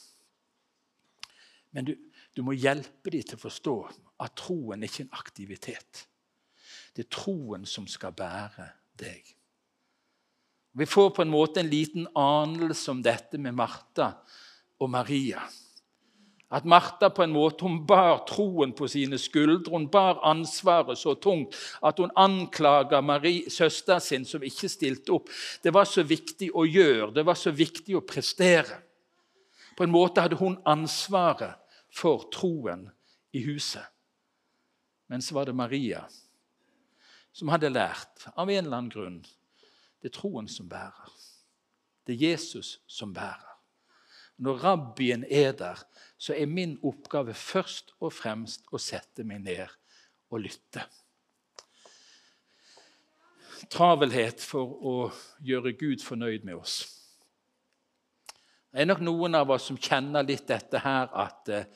Men 1.77 1.85
du, 1.85 1.93
du 2.33 2.41
må 2.45 2.57
hjelpe 2.57 3.13
dem 3.13 3.25
til 3.25 3.37
å 3.37 3.45
forstå 3.45 3.77
at 4.25 4.37
troen 4.41 4.81
er 4.81 4.89
ikke 4.89 5.05
en 5.05 5.19
aktivitet. 5.19 6.07
Det 6.97 7.05
er 7.05 7.13
troen 7.13 7.67
som 7.69 7.85
skal 7.91 8.15
bære 8.17 8.71
deg. 8.97 9.35
Vi 10.77 10.89
får 10.89 11.11
på 11.17 11.25
en 11.25 11.33
måte 11.33 11.61
en 11.61 11.69
liten 11.69 12.09
anelse 12.17 12.91
om 12.93 13.03
dette 13.05 13.37
med 13.41 13.57
Martha 13.57 14.11
og 14.81 14.91
Maria. 14.93 15.45
At 16.53 16.65
Martha 16.69 17.11
på 17.13 17.25
en 17.25 17.35
måte 17.35 17.65
hun 17.67 17.83
bar 17.89 18.23
troen 18.29 18.73
på 18.77 18.89
sine 18.89 19.19
skuldre. 19.19 19.73
Hun 19.73 19.89
bar 19.93 20.21
ansvaret 20.25 20.97
så 21.01 21.17
tungt 21.21 21.57
at 21.85 22.01
hun 22.01 22.13
anklaga 22.17 23.03
søsteren 23.53 24.01
sin, 24.01 24.25
som 24.25 24.45
ikke 24.45 24.69
stilte 24.69 25.13
opp. 25.13 25.29
Det 25.63 25.75
var 25.75 25.85
så 25.85 26.05
viktig 26.05 26.53
å 26.55 26.65
gjøre, 26.65 27.13
det 27.13 27.27
var 27.27 27.35
så 27.35 27.51
viktig 27.51 27.97
å 27.97 28.05
prestere. 28.05 28.81
På 29.77 29.85
en 29.85 29.93
måte 29.93 30.25
hadde 30.25 30.41
hun 30.41 30.57
ansvaret 30.65 31.66
for 31.97 32.29
troen 32.33 32.89
i 33.33 33.43
huset. 33.47 33.85
Men 35.07 35.23
så 35.23 35.35
var 35.35 35.49
det 35.49 35.57
Maria 35.57 36.05
som 37.37 37.51
hadde 37.53 37.73
lært 37.73 38.27
av 38.35 38.51
en 38.51 38.65
eller 38.65 38.77
annen 38.77 38.93
grunn 38.93 39.19
det 40.01 40.13
er 40.13 40.21
troen 40.21 40.47
som 40.47 40.69
bærer. 40.71 41.13
Det 42.07 42.15
er 42.15 42.31
Jesus 42.31 42.77
som 42.87 43.15
bærer. 43.17 43.57
Når 44.37 44.61
rabbien 44.63 45.25
er 45.31 45.53
der, 45.57 45.81
så 46.19 46.35
er 46.37 46.47
min 46.47 46.77
oppgave 46.85 47.35
først 47.35 47.95
og 47.99 48.13
fremst 48.13 48.69
å 48.71 48.79
sette 48.79 49.25
meg 49.25 49.43
ned 49.43 49.65
og 50.31 50.45
lytte. 50.45 50.85
Travelhet 53.73 54.45
for 54.45 54.77
å 54.85 54.95
gjøre 55.43 55.73
Gud 55.81 56.05
fornøyd 56.05 56.45
med 56.45 56.61
oss. 56.61 56.96
Det 58.73 58.83
er 58.83 58.89
nok 58.91 59.03
noen 59.05 59.39
av 59.39 59.51
oss 59.55 59.69
som 59.71 59.79
kjenner 59.81 60.27
litt 60.27 60.47
dette 60.49 60.81
her 60.83 61.13
at 61.17 61.53
eh, 61.53 61.69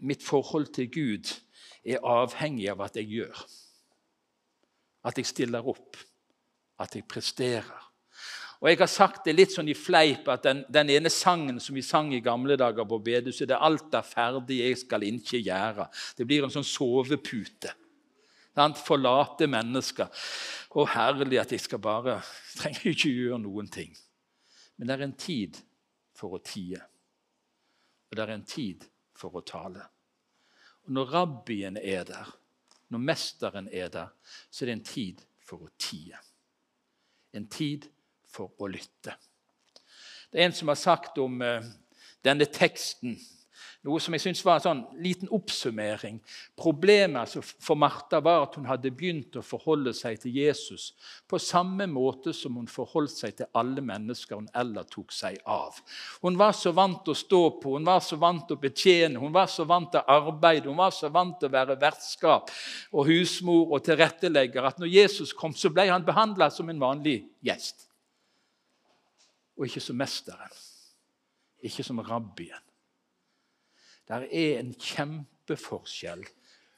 mitt 0.00 0.24
forhold 0.24 0.72
til 0.74 0.88
Gud 0.90 1.30
er 1.84 2.02
avhengig 2.06 2.70
av 2.72 2.82
at 2.86 2.96
jeg 3.00 3.10
gjør. 3.20 3.44
At 5.06 5.20
jeg 5.20 5.28
stiller 5.30 5.68
opp, 5.70 5.96
at 6.80 6.96
jeg 6.96 7.08
presterer. 7.08 7.86
Og 8.60 8.68
Jeg 8.68 8.76
har 8.76 8.90
sagt 8.92 9.24
det 9.24 9.32
litt 9.38 9.54
sånn 9.54 9.70
i 9.72 9.76
fleip 9.76 10.26
at 10.28 10.42
den, 10.44 10.58
den 10.68 10.90
ene 10.92 11.08
sangen 11.12 11.56
som 11.64 11.78
vi 11.78 11.84
sang 11.84 12.10
i 12.12 12.20
gamle 12.20 12.58
dager 12.60 12.84
på 12.84 12.98
bedehuset, 13.00 13.48
det 13.48 13.56
er 13.56 13.64
'Alt 13.64 13.94
er 13.94 14.04
ferdig, 14.04 14.58
jeg 14.60 14.78
skal 14.78 15.02
ikke 15.02 15.40
gjøre'. 15.40 15.88
Det 16.16 16.26
blir 16.26 16.44
en 16.44 16.52
sånn 16.52 16.68
sovepute. 16.68 17.72
Sant? 18.54 18.76
Forlate 18.84 19.46
mennesker. 19.48 20.10
Å, 20.76 20.84
herlig 20.92 21.40
at 21.40 21.52
jeg 21.52 21.60
skal 21.60 21.78
bare 21.78 22.20
trenger 22.58 22.92
ikke 22.92 23.14
gjøre 23.14 23.40
noen 23.40 23.70
ting. 23.72 23.96
Men 24.80 24.88
det 24.88 24.94
er 24.94 25.02
en 25.04 25.12
tid 25.12 25.58
for 26.16 26.32
å 26.32 26.38
tie. 26.40 26.78
Og 28.08 28.16
det 28.16 28.22
er 28.24 28.30
en 28.32 28.44
tid 28.48 28.86
for 29.12 29.36
å 29.36 29.42
tale. 29.44 29.82
Og 30.86 30.94
Når 30.96 31.10
rabbien 31.12 31.76
er 31.76 32.06
der, 32.08 32.30
når 32.88 33.02
mesteren 33.04 33.68
er 33.68 33.90
der, 33.92 34.08
så 34.48 34.64
er 34.64 34.70
det 34.70 34.76
en 34.78 34.86
tid 34.88 35.20
for 35.44 35.66
å 35.66 35.68
tie. 35.76 36.16
En 37.36 37.44
tid 37.52 37.90
for 38.24 38.56
å 38.56 38.70
lytte. 38.72 39.18
Det 40.32 40.40
er 40.40 40.48
en 40.48 40.56
som 40.56 40.72
har 40.72 40.80
sagt 40.80 41.20
om 41.20 41.36
uh, 41.44 41.60
denne 42.24 42.48
teksten 42.48 43.18
noe 43.86 44.00
som 44.02 44.14
jeg 44.16 44.24
synes 44.24 44.42
var 44.44 44.58
en 44.58 44.64
sånn 44.64 44.82
liten 45.02 45.30
oppsummering. 45.32 46.20
Problemet 46.58 47.20
altså, 47.22 47.42
for 47.42 47.78
Martha 47.80 48.20
var 48.24 48.44
at 48.44 48.56
hun 48.58 48.68
hadde 48.68 48.92
begynt 48.94 49.38
å 49.40 49.44
forholde 49.44 49.94
seg 49.96 50.20
til 50.22 50.38
Jesus 50.40 50.90
på 51.30 51.40
samme 51.42 51.86
måte 51.90 52.34
som 52.36 52.56
hun 52.60 52.70
forholdt 52.70 53.16
seg 53.16 53.36
til 53.40 53.50
alle 53.58 53.84
mennesker 53.84 54.38
hun 54.38 54.48
ellers 54.56 54.90
tok 54.92 55.14
seg 55.14 55.40
av. 55.48 55.76
Hun 56.24 56.38
var 56.40 56.56
så 56.56 56.74
vant 56.76 57.02
til 57.04 57.14
å 57.14 57.20
stå 57.20 57.42
på, 57.62 57.76
hun 57.76 57.88
var 57.88 58.00
så 58.04 58.20
vant 58.20 58.46
til 58.48 58.58
å 58.58 58.62
betjene, 58.62 59.20
hun 59.20 59.34
var 59.34 59.50
så 59.52 59.66
vant 59.68 59.92
til 59.92 60.02
å 60.02 60.18
arbeide, 60.20 60.68
hun 60.68 60.80
var 60.80 60.94
så 60.96 61.12
vant 61.12 61.38
til 61.40 61.50
å 61.50 61.56
være 61.58 61.78
vertskap 61.80 62.50
og 62.92 63.06
husmor 63.10 63.76
og 63.76 63.84
tilrettelegger 63.86 64.72
at 64.72 64.82
når 64.82 64.92
Jesus 64.94 65.34
kom, 65.36 65.54
så 65.56 65.72
ble 65.72 65.90
han 65.90 66.06
behandla 66.06 66.50
som 66.54 66.68
en 66.70 66.82
vanlig 66.82 67.20
gjest 67.44 67.90
og 69.60 69.68
ikke 69.68 69.82
som 69.84 69.98
mesteren. 70.00 70.52
Ikke 71.60 71.84
som 71.84 72.00
rabbien. 72.00 72.64
Det 74.10 74.26
er 74.34 74.58
en 74.58 74.72
kjempeforskjell 74.74 76.24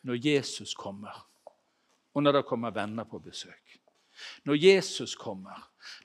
når 0.05 0.19
Jesus 0.21 0.75
kommer, 0.77 1.15
og 2.13 2.25
når 2.25 2.39
det 2.39 2.49
kommer 2.49 2.75
venner 2.77 3.09
på 3.09 3.23
besøk. 3.25 3.79
Når 4.45 4.59
Jesus 4.61 5.15
kommer, 5.17 5.57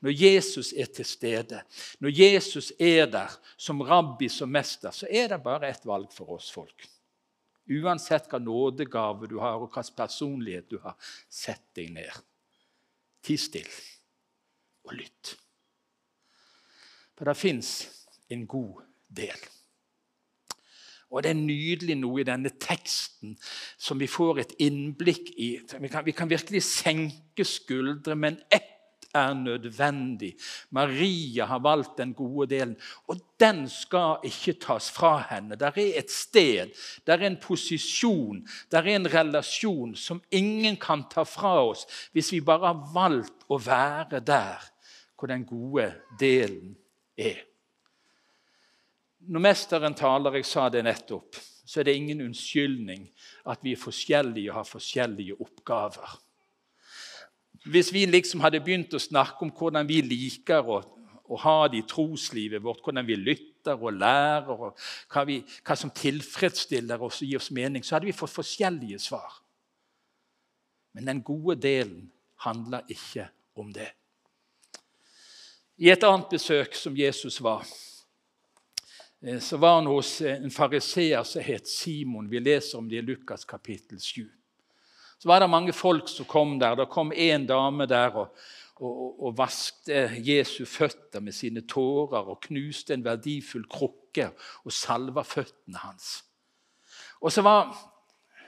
når 0.01 0.15
Jesus 0.15 0.71
er 0.73 0.87
til 0.95 1.05
stede, 1.05 1.59
når 1.99 2.13
Jesus 2.15 2.71
er 2.79 3.09
der 3.11 3.33
som 3.57 3.81
rabbi, 3.81 4.29
som 4.31 4.49
mester, 4.49 4.91
så 4.95 5.09
er 5.11 5.27
det 5.33 5.43
bare 5.43 5.67
ett 5.69 5.85
valg 5.85 6.13
for 6.15 6.37
oss 6.37 6.47
folk. 6.53 6.87
Uansett 7.67 8.29
hva 8.31 8.39
nådegave 8.39 9.27
du 9.27 9.35
har, 9.43 9.57
og 9.57 9.67
hvilken 9.67 9.97
personlighet 9.97 10.69
du 10.71 10.79
har, 10.79 10.95
sett 11.27 11.65
deg 11.75 11.91
ned. 11.97 12.23
Ti 13.27 13.35
stille 13.35 13.83
og 14.87 14.95
lytt. 14.95 15.35
For 17.17 17.27
det 17.27 17.35
fins 17.35 17.75
en 18.31 18.47
god 18.47 18.85
del. 19.11 19.56
Og 21.11 21.23
det 21.23 21.31
er 21.31 21.39
nydelig 21.39 21.95
noe 22.01 22.21
i 22.21 22.27
denne 22.27 22.51
teksten 22.59 23.37
som 23.79 23.99
vi 23.99 24.09
får 24.11 24.41
et 24.43 24.55
innblikk 24.63 25.31
i. 25.39 25.53
Vi 25.79 25.91
kan, 25.91 26.03
vi 26.05 26.15
kan 26.15 26.29
virkelig 26.29 26.63
senke 26.67 27.45
skuldre, 27.47 28.15
men 28.15 28.41
ett 28.51 28.73
er 29.15 29.33
nødvendig. 29.33 30.35
Maria 30.69 31.45
har 31.45 31.59
valgt 31.59 31.97
den 31.97 32.13
gode 32.13 32.47
delen, 32.55 32.75
og 33.07 33.17
den 33.39 33.69
skal 33.69 34.17
ikke 34.23 34.53
tas 34.61 34.91
fra 34.91 35.17
henne. 35.29 35.55
Der 35.55 35.71
er 35.75 35.99
et 35.99 36.11
sted, 36.11 36.69
der 37.07 37.13
er 37.13 37.27
en 37.27 37.39
posisjon, 37.41 38.47
der 38.71 38.77
er 38.77 38.95
en 38.95 39.13
relasjon 39.13 39.95
som 39.95 40.21
ingen 40.31 40.77
kan 40.77 41.05
ta 41.11 41.23
fra 41.23 41.63
oss 41.65 41.87
hvis 42.11 42.31
vi 42.31 42.41
bare 42.41 42.73
har 42.73 42.89
valgt 42.93 43.47
å 43.49 43.57
være 43.57 44.19
der 44.19 44.71
hvor 45.17 45.27
den 45.27 45.45
gode 45.45 45.93
delen 46.19 46.75
er. 47.17 47.41
Når 49.27 49.43
Mesteren 49.43 49.95
taler, 49.97 50.37
jeg 50.39 50.47
sa 50.47 50.69
det 50.71 50.85
nettopp, 50.87 51.35
så 51.67 51.81
er 51.81 51.89
det 51.89 51.97
ingen 51.99 52.21
unnskyldning 52.29 53.09
at 53.51 53.63
vi 53.63 53.73
er 53.75 53.81
forskjellige 53.81 54.51
og 54.53 54.61
har 54.61 54.67
forskjellige 54.69 55.35
oppgaver. 55.41 56.21
hvis 57.67 57.91
vi 57.93 58.05
liksom 58.05 58.39
hadde 58.39 58.61
begynt 58.63 58.93
å 58.95 58.99
snakke 58.99 59.43
om 59.43 59.51
hvordan 59.51 59.87
vi 59.87 59.99
liker 60.01 60.63
å, 60.63 60.77
å 61.27 61.39
ha 61.43 61.67
det 61.67 61.81
i 61.81 61.87
troslivet 61.89 62.63
vårt, 62.63 62.79
hvordan 62.85 63.05
vi 63.05 63.17
lytter 63.19 63.75
og 63.75 63.97
lærer, 63.99 64.53
og 64.53 64.77
hva, 65.11 65.23
vi, 65.27 65.41
hva 65.67 65.75
som 65.75 65.91
tilfredsstiller 65.91 67.03
oss 67.03 67.19
og 67.21 67.27
gir 67.27 67.41
oss 67.41 67.51
mening, 67.51 67.83
så 67.83 67.97
hadde 67.97 68.07
vi 68.07 68.15
fått 68.15 68.31
forskjellige 68.31 69.01
svar. 69.03 69.41
Men 70.95 71.11
den 71.11 71.19
gode 71.21 71.57
delen 71.59 72.07
handler 72.45 72.87
ikke 72.87 73.27
om 73.59 73.73
det. 73.75 73.89
I 75.83 75.91
et 75.91 76.07
annet 76.07 76.31
besøk 76.31 76.79
som 76.79 76.95
Jesus 76.95 77.41
var, 77.43 77.67
så 79.39 79.57
var 79.57 79.75
han 79.75 79.87
hos 79.89 80.21
en 80.21 80.51
fariseer 80.51 81.23
som 81.27 81.43
het 81.43 81.67
Simon. 81.67 82.29
Vi 82.29 82.39
leser 82.39 82.77
om 82.77 82.87
det 82.89 83.01
i 83.01 83.01
Lukas 83.01 83.45
kapittel 83.45 83.99
7. 83.99 84.23
Så 85.17 85.27
var 85.27 85.41
det 85.41 85.49
mange 85.49 85.73
folk 85.73 86.07
som 86.09 86.25
kom 86.25 86.59
der. 86.59 86.75
Det 86.75 86.85
kom 86.93 87.11
en 87.11 87.47
dame 87.49 87.87
der 87.89 88.15
og, 88.15 88.37
og, 88.77 89.17
og 89.27 89.35
vaskte 89.37 90.05
Jesu 90.23 90.65
føtter 90.69 91.23
med 91.25 91.35
sine 91.35 91.65
tårer 91.67 92.29
og 92.29 92.39
knuste 92.45 92.93
en 92.93 93.05
verdifull 93.05 93.65
krukke 93.67 94.29
og 94.63 94.73
salva 94.73 95.25
føttene 95.27 95.81
hans. 95.81 96.11
Og 97.19 97.33
så 97.33 97.41
var 97.43 97.73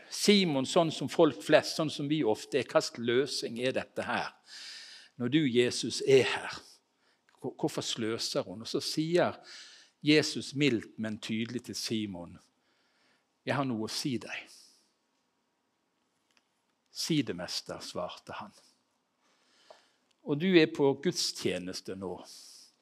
Simon 0.09 0.67
sånn 0.69 0.93
som 0.93 1.09
folk 1.09 1.41
flest, 1.43 1.75
sånn 1.77 1.91
som 1.91 2.07
vi 2.09 2.21
ofte 2.23 2.61
er. 2.61 2.69
Hva 2.69 2.81
slags 2.81 3.01
løsning 3.01 3.59
er 3.61 3.75
dette 3.75 4.05
her? 4.05 4.31
Når 5.19 5.33
du, 5.33 5.41
Jesus, 5.43 5.99
er 6.07 6.23
her, 6.29 6.61
hvorfor 7.41 7.83
sløser 7.83 8.45
hun? 8.47 8.61
Og 8.61 8.69
så 8.69 8.81
sier 8.83 9.35
Jesus 10.01 10.53
mildt, 10.55 10.99
men 10.99 11.19
tydelig 11.19 11.63
til 11.63 11.75
Simon, 11.75 12.39
'Jeg 13.45 13.55
har 13.55 13.63
noe 13.63 13.87
å 13.87 13.91
si 13.91 14.17
deg.' 14.17 14.49
Si 16.91 17.21
det, 17.21 17.35
mester, 17.35 17.79
svarte 17.79 18.33
han. 18.33 18.51
Og 20.23 20.39
du 20.39 20.49
er 20.59 20.67
på 20.67 20.91
gudstjeneste 21.03 21.95
nå 21.95 22.25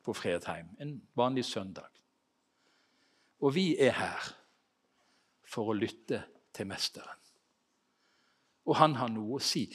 på 0.04 0.14
Fredheim, 0.14 0.68
en 0.80 1.02
vanlig 1.16 1.46
søndag. 1.46 1.90
Og 3.40 3.54
vi 3.54 3.78
er 3.78 3.92
her 3.92 4.34
for 5.46 5.70
å 5.70 5.78
lytte 5.78 6.24
til 6.54 6.68
Mesteren. 6.68 7.22
Og 8.66 8.76
han 8.76 8.98
har 9.00 9.12
noe 9.14 9.38
å 9.38 9.44
si. 9.44 9.68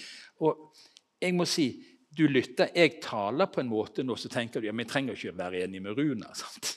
Og 0.44 0.72
jeg 1.22 1.36
må 1.38 1.46
si, 1.48 1.68
du 2.12 2.26
lytter, 2.28 2.74
jeg 2.76 2.98
taler 3.00 3.48
på 3.48 3.62
en 3.62 3.70
måte 3.70 4.04
nå, 4.04 4.18
så 4.20 4.28
tenker 4.28 4.60
du 4.60 4.66
ja, 4.66 4.74
jeg 4.76 4.90
trenger 4.90 5.16
ikke 5.16 5.32
å 5.32 5.38
være 5.38 5.62
enig 5.64 5.80
med 5.84 5.96
Runa. 5.96 6.34
sant? 6.42 6.74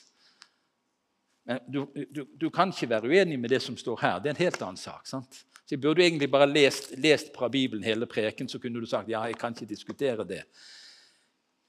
Men 1.46 1.60
du, 1.70 1.84
du, 2.10 2.24
du, 2.34 2.48
kan 2.50 2.72
ikke 2.74 2.88
være 2.90 3.06
uenig 3.06 3.36
med 3.38 3.52
det 3.54 3.60
som 3.62 3.76
står 3.78 4.00
her. 4.02 4.16
Det 4.18 4.32
er 4.32 4.34
en 4.34 4.42
helt 4.42 4.62
annen 4.66 4.80
sak. 4.80 5.06
sant? 5.06 5.44
Så 5.62 5.74
Jeg 5.74 5.80
burde 5.80 6.02
egentlig 6.02 6.30
bare 6.30 6.48
lest, 6.50 6.90
lest 6.98 7.30
fra 7.34 7.48
Bibelen 7.48 7.84
hele 7.86 8.06
preken, 8.06 8.48
så 8.48 8.58
kunne 8.58 8.80
du 8.82 8.86
sagt 8.86 9.10
ja, 9.10 9.22
jeg 9.30 9.38
kan 9.38 9.54
ikke 9.54 9.68
diskutere 9.70 10.26
det. 10.26 10.42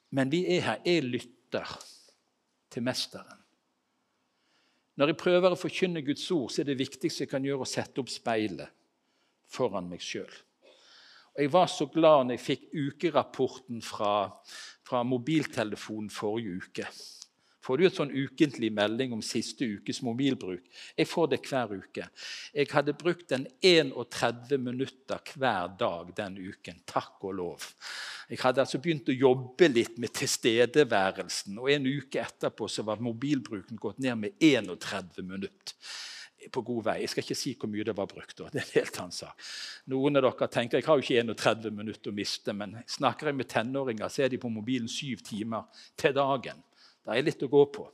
Men 0.09 0.31
vi 0.33 0.43
er 0.55 0.63
her. 0.65 0.79
Jeg 0.85 1.03
lytter 1.05 1.77
til 2.73 2.83
Mesteren. 2.83 3.43
Når 4.97 5.11
jeg 5.11 5.19
prøver 5.21 5.53
å 5.53 5.59
forkynne 5.59 6.01
Guds 6.01 6.25
ord, 6.33 6.49
så 6.49 6.63
er 6.63 6.71
det 6.71 6.79
viktigste 6.79 7.27
jeg 7.27 7.29
kan 7.29 7.45
gjøre, 7.45 7.61
å 7.61 7.69
sette 7.69 8.01
opp 8.01 8.09
speilet 8.09 8.73
foran 9.45 9.85
meg 9.89 10.01
sjøl. 10.01 10.31
Jeg 11.37 11.51
var 11.53 11.69
så 11.69 11.85
glad 11.93 12.25
når 12.25 12.39
jeg 12.39 12.45
fikk 12.47 12.63
ukerapporten 12.73 13.83
fra, 13.85 14.25
fra 14.81 15.03
mobiltelefonen 15.05 16.09
forrige 16.09 16.65
uke 16.65 16.87
får 17.67 17.77
du 17.77 17.85
en 17.87 17.95
sånn 17.97 18.13
ukentlig 18.15 18.69
melding 18.71 19.13
om 19.17 19.23
siste 19.25 19.67
ukes 19.67 19.99
mobilbruk. 20.05 20.63
Jeg 20.95 21.09
får 21.09 21.31
det 21.33 21.41
hver 21.49 21.73
uke. 21.75 22.07
Jeg 22.55 22.71
hadde 22.71 22.95
brukt 22.97 23.27
den 23.33 23.47
31 23.59 24.55
minutter 24.63 25.33
hver 25.35 25.73
dag 25.79 26.13
den 26.15 26.39
uken. 26.39 26.79
Takk 26.87 27.27
og 27.27 27.35
lov. 27.41 27.69
Jeg 28.31 28.39
hadde 28.43 28.63
altså 28.63 28.79
begynt 28.83 29.11
å 29.11 29.15
jobbe 29.15 29.69
litt 29.71 29.99
med 29.99 30.15
tilstedeværelsen, 30.15 31.55
og 31.59 31.71
en 31.71 31.87
uke 31.87 32.19
etterpå 32.23 32.67
så 32.71 32.83
var 32.87 33.03
mobilbruken 33.03 33.79
gått 33.79 33.99
ned 34.03 34.19
med 34.19 34.43
31 34.43 35.23
minutter 35.23 35.75
på 36.53 36.61
god 36.61 36.83
vei. 36.85 36.97
Jeg 37.01 37.11
skal 37.11 37.25
ikke 37.25 37.37
si 37.37 37.53
hvor 37.59 37.71
mye 37.71 37.85
det 37.87 37.95
var 37.97 38.07
brukt. 38.07 38.37
det 38.37 38.61
er 38.61 38.63
en 38.63 38.75
helt 38.75 38.99
annen 39.01 39.15
sak. 39.15 39.47
Noen 39.91 40.19
av 40.19 40.27
dere 40.27 40.49
tenker 40.53 40.79
jeg 40.79 40.87
har 40.87 40.99
jo 40.99 41.05
ikke 41.05 41.23
31 41.23 41.75
minutter 41.75 42.11
å 42.11 42.15
miste, 42.15 42.55
men 42.55 42.77
snakker 42.87 43.31
jeg 43.31 43.39
med 43.39 43.51
tenåringer, 43.51 44.11
så 44.11 44.23
er 44.23 44.31
de 44.31 44.39
på 44.41 44.51
mobilen 44.51 44.91
syv 44.91 45.23
timer 45.27 45.67
til 45.99 46.15
dagen. 46.15 46.63
Det 47.07 47.15
er 47.15 47.25
litt 47.25 47.43
å 47.45 47.51
gå 47.51 47.63
på. 47.71 47.85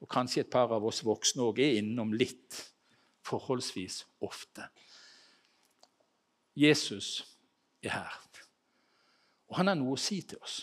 Og 0.00 0.08
kanskje 0.10 0.44
et 0.44 0.52
par 0.52 0.70
av 0.72 0.84
oss 0.86 1.02
voksne 1.04 1.42
òg 1.44 1.58
er 1.60 1.80
innom 1.80 2.14
litt 2.16 2.56
forholdsvis 3.26 4.04
ofte. 4.24 4.68
Jesus 6.56 7.20
er 7.82 7.94
her, 7.94 8.16
og 9.50 9.58
han 9.58 9.70
har 9.70 9.78
noe 9.78 9.96
å 9.96 10.00
si 10.00 10.20
til 10.22 10.40
oss. 10.44 10.60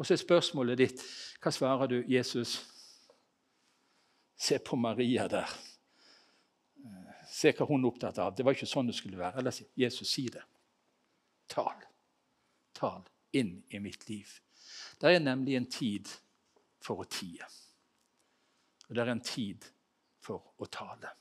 Og 0.00 0.06
så 0.06 0.14
er 0.14 0.22
spørsmålet 0.22 0.80
ditt 0.80 1.02
hva 1.42 1.52
svarer 1.52 1.90
du, 1.90 1.98
Jesus? 2.08 2.56
Se 4.40 4.56
på 4.64 4.78
Maria 4.80 5.26
der. 5.28 5.50
Se 7.30 7.52
hva 7.52 7.66
hun 7.68 7.84
er 7.84 7.90
opptatt 7.90 8.18
av. 8.18 8.32
Det 8.34 8.44
var 8.46 8.56
ikke 8.56 8.68
sånn 8.68 8.88
det 8.88 8.96
skulle 8.96 9.20
være. 9.20 9.42
Eller 9.42 9.56
Jesus, 9.78 10.08
si 10.08 10.24
det. 10.32 10.42
Tal. 11.52 11.84
Tal 12.76 13.04
inn 13.36 13.60
i 13.68 13.78
mitt 13.78 14.08
liv. 14.08 14.32
Det 15.00 15.12
er 15.12 15.22
nemlig 15.22 15.56
en 15.58 15.68
tid 15.70 16.08
for 16.82 17.02
å 17.02 17.08
tie. 17.08 17.46
Og 18.88 18.96
det 18.96 19.02
er 19.04 19.12
en 19.12 19.24
tid 19.24 19.66
for 20.24 20.54
å 20.58 20.68
tale. 20.70 21.12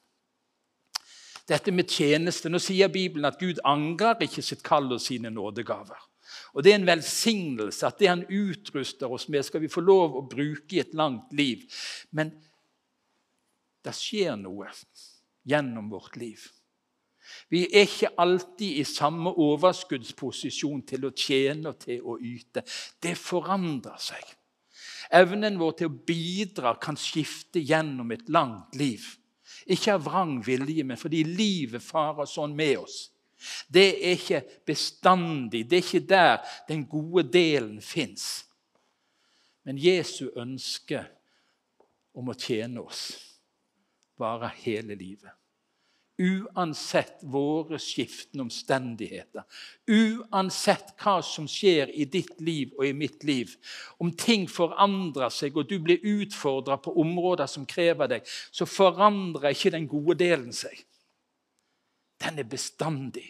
Dette 1.49 1.73
med 1.73 1.89
tjeneste 1.89 2.49
Nå 2.49 2.59
sier 2.61 2.91
Bibelen 2.93 3.25
at 3.25 3.39
Gud 3.41 3.61
angrer 3.65 4.21
ikke 4.25 4.43
sitt 4.45 4.61
kall 4.65 4.91
og 4.93 5.01
sine 5.01 5.31
nådegaver. 5.33 5.97
Og 6.53 6.63
Det 6.63 6.71
er 6.71 6.79
en 6.79 6.87
velsignelse 6.87 7.87
at 7.87 7.97
det 7.99 8.09
han 8.09 8.25
utruster 8.29 9.09
oss 9.09 9.27
med, 9.29 9.45
skal 9.45 9.61
vi 9.61 9.71
få 9.71 9.81
lov 9.81 10.17
å 10.17 10.27
bruke 10.29 10.75
i 10.75 10.81
et 10.83 10.93
langt 10.93 11.33
liv. 11.33 11.65
Men 12.11 12.31
det 13.85 13.95
skjer 13.97 14.37
noe 14.37 14.69
gjennom 15.47 15.89
vårt 15.89 16.17
liv. 16.21 16.43
Vi 17.49 17.63
er 17.65 17.85
ikke 17.85 18.13
alltid 18.17 18.81
i 18.81 18.85
samme 18.85 19.31
overskuddsposisjon 19.41 20.81
til 20.89 21.05
å 21.05 21.13
tjene 21.13 21.71
og 21.71 21.79
til 21.81 22.01
å 22.05 22.17
yte. 22.17 22.63
Det 23.01 23.15
forandrer 23.17 24.01
seg. 24.01 24.25
Evnen 25.09 25.57
vår 25.57 25.77
til 25.77 25.89
å 25.89 26.01
bidra 26.05 26.75
kan 26.81 26.97
skifte 26.99 27.61
gjennom 27.61 28.11
et 28.13 28.27
langt 28.29 28.75
liv. 28.77 29.05
Ikke 29.65 29.95
av 29.95 30.03
vrang 30.05 30.35
vilje, 30.45 30.85
men 30.85 30.99
fordi 30.99 31.23
livet 31.25 31.83
farer 31.83 32.29
sånn 32.29 32.53
med 32.57 32.77
oss. 32.83 32.99
Det 33.71 33.87
er 33.95 34.17
ikke 34.17 34.43
bestandig. 34.67 35.63
Det 35.69 35.79
er 35.79 35.85
ikke 35.85 36.09
der 36.11 36.53
den 36.67 36.85
gode 36.89 37.23
delen 37.31 37.79
fins. 37.81 38.45
Men 39.65 39.79
Jesu 39.81 40.29
ønske 40.37 41.01
om 42.13 42.29
å 42.29 42.37
tjene 42.37 42.83
oss 42.83 43.09
varer 44.19 44.53
hele 44.65 44.97
livet 44.99 45.38
uansett 46.19 47.23
våre 47.23 47.79
skiftende 47.79 48.43
omstendigheter. 48.43 49.45
Uansett 49.88 50.91
hva 50.99 51.19
som 51.23 51.47
skjer 51.47 51.93
i 51.95 52.05
ditt 52.12 52.41
liv 52.43 52.75
og 52.77 52.86
i 52.89 52.93
mitt 52.93 53.23
liv. 53.23 53.55
Om 54.03 54.12
ting 54.19 54.47
forandrer 54.51 55.32
seg, 55.32 55.55
og 55.55 55.69
du 55.69 55.77
blir 55.79 56.03
utfordra 56.03 56.77
på 56.84 56.93
områder 56.99 57.47
som 57.47 57.67
krever 57.69 58.12
deg, 58.12 58.27
så 58.51 58.67
forandrer 58.67 59.55
ikke 59.55 59.73
den 59.77 59.88
gode 59.88 60.19
delen 60.19 60.51
seg. 60.55 60.75
Den 62.19 62.43
er 62.43 62.51
bestandig. 62.51 63.29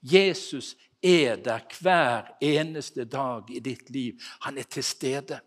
Jesus 0.00 0.76
er 1.02 1.40
der 1.42 1.66
hver 1.80 2.36
eneste 2.42 3.04
dag 3.04 3.50
i 3.50 3.58
ditt 3.58 3.90
liv. 3.90 4.22
Han 4.46 4.58
er 4.58 4.70
til 4.70 4.86
stede. 4.86 5.42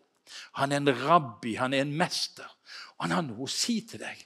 Han 0.59 0.71
er 0.71 0.81
en 0.81 0.95
rabbi, 1.05 1.55
han 1.55 1.73
er 1.73 1.85
en 1.85 1.95
mester. 1.95 2.47
Han 2.99 3.11
har 3.15 3.23
noe 3.23 3.45
å 3.47 3.51
si 3.51 3.79
til 3.87 4.03
deg. 4.03 4.19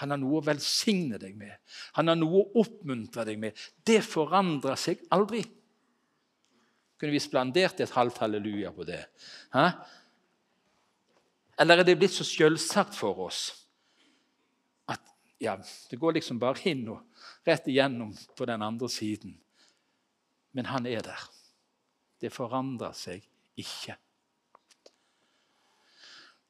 Han 0.00 0.14
har 0.14 0.20
noe 0.20 0.40
å 0.40 0.44
velsigne 0.44 1.18
deg 1.20 1.36
med. 1.38 1.54
Han 1.98 2.08
har 2.10 2.18
noe 2.18 2.42
å 2.42 2.62
oppmuntre 2.62 3.24
deg 3.28 3.40
med. 3.40 3.56
Det 3.84 4.00
forandrer 4.04 4.78
seg 4.80 5.02
aldri. 5.12 5.42
Kunne 7.00 7.14
vi 7.16 7.22
splandert 7.22 7.80
et 7.80 7.94
halvt 7.96 8.20
halleluja 8.24 8.72
på 8.76 8.84
det? 8.88 9.00
Hæ? 9.54 9.66
Eller 11.60 11.80
er 11.80 11.88
det 11.88 11.98
blitt 12.00 12.16
så 12.16 12.24
selvsagt 12.24 12.96
for 12.96 13.26
oss 13.26 13.40
at 14.88 15.02
ja, 15.40 15.58
det 15.60 15.98
går 16.00 16.16
liksom 16.16 16.40
bare 16.40 16.60
inn 16.72 16.86
og 16.92 17.28
rett 17.48 17.68
igjennom 17.68 18.14
på 18.36 18.48
den 18.48 18.64
andre 18.64 18.88
siden? 18.92 19.36
Men 20.56 20.68
han 20.72 20.88
er 20.88 21.04
der. 21.04 21.26
Det 22.20 22.32
forandrer 22.32 22.96
seg 22.96 23.24
ikke. 23.60 23.96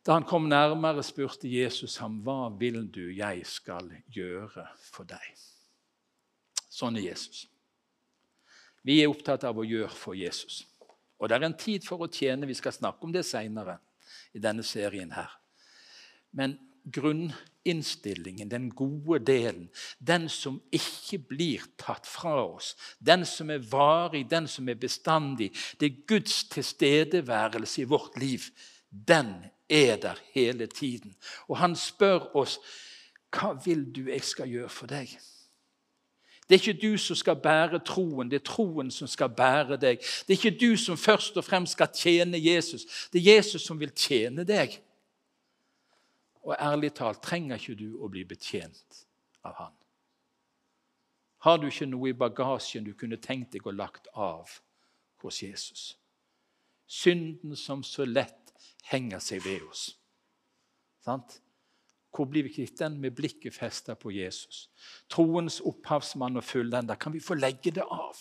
Da 0.07 0.13
han 0.17 0.25
kom 0.25 0.49
nærmere, 0.49 1.03
spurte 1.03 1.49
Jesus 1.49 1.97
ham, 1.97 2.21
'Hva 2.23 2.49
vil 2.59 2.87
du 2.89 3.13
jeg 3.13 3.47
skal 3.47 3.91
gjøre 4.09 4.67
for 4.77 5.05
deg?' 5.05 5.37
Sånn 6.71 6.97
er 6.97 7.11
Jesus. 7.11 7.47
Vi 8.83 9.03
er 9.03 9.11
opptatt 9.11 9.45
av 9.45 9.59
å 9.59 9.67
gjøre 9.67 9.93
for 9.93 10.17
Jesus. 10.17 10.65
Og 11.19 11.29
det 11.29 11.37
er 11.37 11.45
en 11.45 11.57
tid 11.59 11.85
for 11.85 12.01
å 12.01 12.09
tjene. 12.09 12.47
Vi 12.47 12.55
skal 12.55 12.73
snakke 12.73 13.05
om 13.05 13.13
det 13.13 13.27
seinere 13.29 13.79
i 14.33 14.39
denne 14.39 14.63
serien 14.63 15.13
her. 15.13 15.31
Men 16.33 16.57
grunninnstillingen, 16.89 18.49
den 18.49 18.71
gode 18.71 19.19
delen, 19.27 19.69
den 19.99 20.29
som 20.33 20.63
ikke 20.73 21.19
blir 21.29 21.67
tatt 21.77 22.07
fra 22.09 22.39
oss, 22.47 22.73
den 22.99 23.27
som 23.29 23.51
er 23.51 23.59
varig, 23.59 24.25
den 24.31 24.49
som 24.49 24.69
er 24.69 24.81
bestandig, 24.81 25.51
det 25.79 25.91
er 25.91 26.03
Guds 26.09 26.45
tilstedeværelse 26.55 27.83
i 27.83 27.89
vårt 27.91 28.17
liv, 28.17 28.49
den 28.91 29.35
er 29.71 29.97
der 29.97 30.21
hele 30.35 30.67
tiden. 30.67 31.15
Og 31.49 31.59
han 31.59 31.77
spør 31.77 32.37
oss 32.37 32.59
hva 33.31 33.53
vil 33.65 33.85
du 33.95 34.09
jeg 34.11 34.25
skal 34.27 34.51
gjøre 34.51 34.69
for 34.69 34.91
deg? 34.91 35.13
Det 36.51 36.57
er 36.57 36.63
ikke 36.65 36.83
du 36.83 36.97
som 36.99 37.15
skal 37.17 37.37
bære 37.39 37.79
troen, 37.87 38.31
det 38.31 38.41
er 38.41 38.47
troen 38.49 38.91
som 38.91 39.07
skal 39.07 39.31
bære 39.31 39.77
deg. 39.79 40.01
Det 40.27 40.35
er 40.35 40.39
ikke 40.39 40.59
du 40.59 40.77
som 40.77 40.97
først 40.99 41.37
og 41.39 41.45
fremst 41.47 41.77
skal 41.79 41.93
tjene 41.95 42.41
Jesus, 42.43 43.09
det 43.13 43.21
er 43.21 43.37
Jesus 43.37 43.63
som 43.63 43.79
vil 43.79 43.93
tjene 43.95 44.43
deg. 44.45 44.75
Og 46.43 46.57
ærlig 46.59 46.91
talt 46.97 47.23
trenger 47.23 47.61
ikke 47.61 47.77
du 47.79 48.01
å 48.03 48.09
bli 48.11 48.25
betjent 48.25 49.05
av 49.47 49.55
han. 49.61 49.77
Har 51.47 51.61
du 51.61 51.69
ikke 51.71 51.87
noe 51.87 52.11
i 52.11 52.19
bagasjen 52.19 52.85
du 52.85 52.97
kunne 52.99 53.21
tenkt 53.23 53.55
deg 53.55 53.69
å 53.69 53.73
lagt 53.73 54.11
av 54.13 54.51
hos 55.23 55.43
Jesus? 55.45 55.85
Synden 56.91 57.55
som 57.57 57.85
så 57.87 58.05
lett 58.05 58.40
henger 58.91 59.23
seg 59.23 59.45
ved 59.45 59.63
oss. 59.69 59.87
Sant? 61.05 61.41
Hvor 62.11 62.27
blir 62.27 62.43
vi 62.43 62.53
kvitt 62.55 62.79
den? 62.81 62.99
Med 63.01 63.15
blikket 63.15 63.55
festa 63.55 63.95
på 63.95 64.11
Jesus. 64.11 64.69
Troens 65.09 65.61
opphavsmann 65.61 66.37
og 66.37 66.45
fullender. 66.45 66.99
Kan 66.99 67.15
vi 67.15 67.23
få 67.23 67.39
legge 67.39 67.71
det 67.71 67.87
av? 67.87 68.19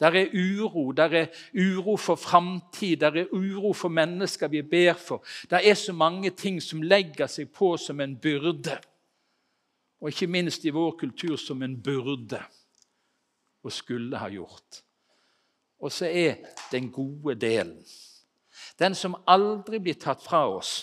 Der 0.00 0.12
er 0.12 0.28
uro, 0.34 0.92
der 0.92 1.14
er 1.16 1.26
uro 1.54 1.96
for 1.96 2.14
framtid, 2.20 2.96
der 3.00 3.10
er 3.16 3.32
uro 3.32 3.72
for 3.72 3.88
mennesker 3.88 4.48
vi 4.48 4.62
ber 4.62 4.92
for. 4.92 5.24
Der 5.50 5.56
er 5.64 5.74
så 5.74 5.92
mange 5.92 6.30
ting 6.30 6.62
som 6.62 6.82
legger 6.82 7.26
seg 7.26 7.48
på 7.52 7.76
som 7.80 8.00
en 8.00 8.18
byrde. 8.20 8.76
Og 10.00 10.12
ikke 10.12 10.26
minst 10.26 10.64
i 10.64 10.70
vår 10.70 10.98
kultur 11.00 11.36
som 11.40 11.62
en 11.62 11.78
burde 11.82 12.42
og 13.64 13.72
skulle 13.72 14.18
ha 14.20 14.28
gjort. 14.28 14.82
Og 15.80 15.92
så 15.92 16.06
er 16.06 16.44
den 16.72 16.90
gode 16.92 17.34
delen, 17.34 17.80
den 18.78 18.94
som 18.94 19.16
aldri 19.26 19.80
blir 19.80 19.96
tatt 20.00 20.22
fra 20.24 20.44
oss, 20.48 20.74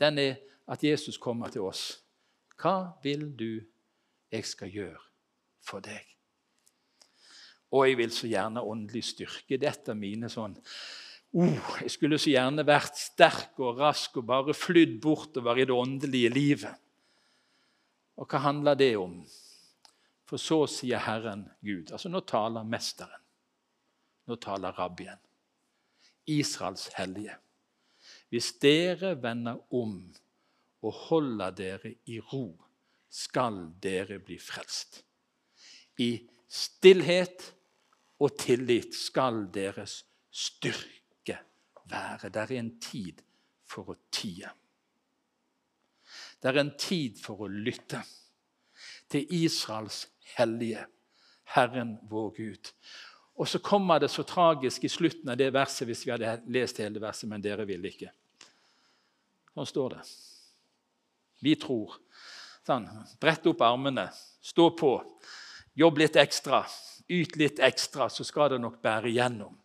den 0.00 0.18
er 0.18 0.38
at 0.72 0.84
Jesus 0.84 1.18
kommer 1.20 1.52
til 1.52 1.66
oss. 1.68 2.00
Hva 2.56 2.94
vil 3.04 3.28
du 3.36 3.60
jeg 4.32 4.46
skal 4.48 4.72
gjøre 4.72 5.00
for 5.66 5.84
deg? 5.84 6.06
Og 7.72 7.86
jeg 7.88 7.98
vil 8.00 8.12
så 8.12 8.28
gjerne 8.28 8.64
åndelig 8.68 9.04
styrke. 9.12 9.58
Dette 9.60 9.94
mine 9.96 10.28
sånn 10.32 10.54
oh, 11.32 11.68
Jeg 11.80 11.92
skulle 11.94 12.18
så 12.20 12.32
gjerne 12.34 12.64
vært 12.68 12.98
sterk 13.00 13.60
og 13.64 13.80
rask 13.80 14.18
og 14.20 14.28
bare 14.28 14.56
flydd 14.56 14.98
bortover 15.02 15.60
i 15.60 15.66
det 15.68 15.76
åndelige 15.76 16.32
livet. 16.32 16.82
Og 18.20 18.28
hva 18.28 18.42
handler 18.44 18.76
det 18.76 18.92
om? 19.00 19.16
For 20.28 20.40
så 20.40 20.62
sier 20.70 21.00
Herren 21.04 21.46
Gud. 21.64 21.90
Altså 21.92 22.12
Nå 22.12 22.22
taler 22.28 22.68
Mesteren. 22.68 23.20
Nå 24.28 24.36
taler 24.40 24.76
Rabbien. 24.76 25.18
Israels 26.26 26.88
hellige. 26.96 27.36
Hvis 28.28 28.52
dere 28.62 29.14
vender 29.22 29.74
om 29.74 29.96
og 30.82 30.92
holder 30.92 31.50
dere 31.50 31.94
i 32.06 32.18
ro, 32.20 32.46
skal 33.12 33.66
dere 33.82 34.18
bli 34.24 34.38
frelst. 34.40 35.02
I 36.00 36.24
stillhet 36.48 37.44
og 38.22 38.38
tillit 38.40 38.94
skal 38.96 39.44
deres 39.54 40.02
styrke 40.30 41.36
være. 41.90 42.30
Det 42.32 42.42
er 42.42 42.56
en 42.56 42.72
tid 42.80 43.20
for 43.68 43.92
å 43.92 43.98
tie. 44.12 44.48
Det 46.42 46.50
er 46.50 46.60
en 46.62 46.74
tid 46.78 47.20
for 47.22 47.44
å 47.44 47.52
lytte 47.52 48.02
til 49.12 49.28
Israels 49.42 50.06
hellige, 50.36 50.86
Herren 51.52 51.98
vår 52.08 52.30
Gud. 52.38 52.72
Og 53.40 53.48
så 53.48 53.58
kommer 53.64 54.00
det 54.00 54.10
så 54.12 54.24
tragisk 54.28 54.84
i 54.84 54.90
slutten 54.92 55.32
av 55.32 55.38
det 55.40 55.48
verset, 55.54 55.86
hvis 55.88 56.04
vi 56.06 56.12
hadde 56.12 56.34
lest 56.52 56.80
hele 56.82 57.00
verset, 57.00 57.28
men 57.30 57.42
dere 57.42 57.64
ville 57.68 57.88
ikke. 57.88 58.12
Sånn 59.52 59.68
står 59.68 59.96
det. 59.96 60.02
Vi 61.42 61.56
tror. 61.60 61.96
Sånn, 62.66 62.86
Brett 63.20 63.46
opp 63.50 63.64
armene, 63.66 64.06
stå 64.44 64.68
på, 64.78 64.92
jobb 65.78 65.98
litt 66.04 66.18
ekstra. 66.20 66.62
Yt 67.12 67.36
litt 67.40 67.58
ekstra, 67.64 68.06
så 68.12 68.24
skal 68.24 68.52
det 68.52 68.60
nok 68.62 68.78
bære 68.84 69.10
gjennom. 69.10 69.56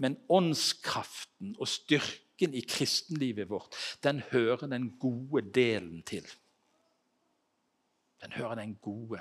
Men 0.00 0.16
åndskraften 0.32 1.52
og 1.60 1.68
styrken 1.68 2.54
i 2.56 2.62
kristenlivet 2.64 3.50
vårt, 3.50 3.76
den 4.00 4.22
hører 4.30 4.70
den 4.70 4.88
gode 5.02 5.42
delen 5.52 6.00
til. 6.08 6.24
Den 8.24 8.32
hører 8.32 8.62
den 8.62 8.78
gode 8.80 9.20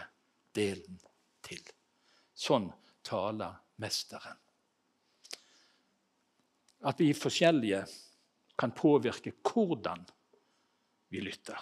delen 0.56 1.02
til. 1.44 1.62
Sånn 2.40 2.70
taler 3.04 3.58
Mesteren. 3.80 4.38
At 6.84 7.00
vi 7.00 7.14
forskjellige 7.16 7.84
kan 8.60 8.72
påvirke 8.76 9.34
hvordan 9.44 10.06
vi 11.10 11.22
lytter. 11.24 11.60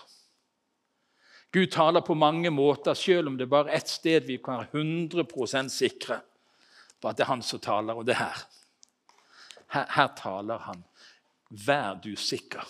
Gud 1.51 1.71
taler 1.71 2.01
på 2.01 2.13
mange 2.13 2.49
måter, 2.51 2.93
selv 2.93 3.27
om 3.27 3.37
det 3.37 3.47
er 3.47 3.53
bare 3.53 3.73
ett 3.73 3.89
sted 3.89 4.27
vi 4.27 4.37
kan 4.43 4.59
være 4.59 4.83
100% 4.83 5.71
sikre 5.73 6.19
på 6.99 7.09
at 7.09 7.17
det 7.17 7.23
er 7.23 7.31
han 7.31 7.43
som 7.45 7.61
taler, 7.63 7.95
og 7.95 8.05
det 8.05 8.17
er 8.17 8.23
her. 8.25 8.43
Her, 9.73 9.85
her 9.95 10.09
taler 10.17 10.63
han. 10.67 10.83
Vær 11.49 11.99
du 12.03 12.15
sikker. 12.19 12.65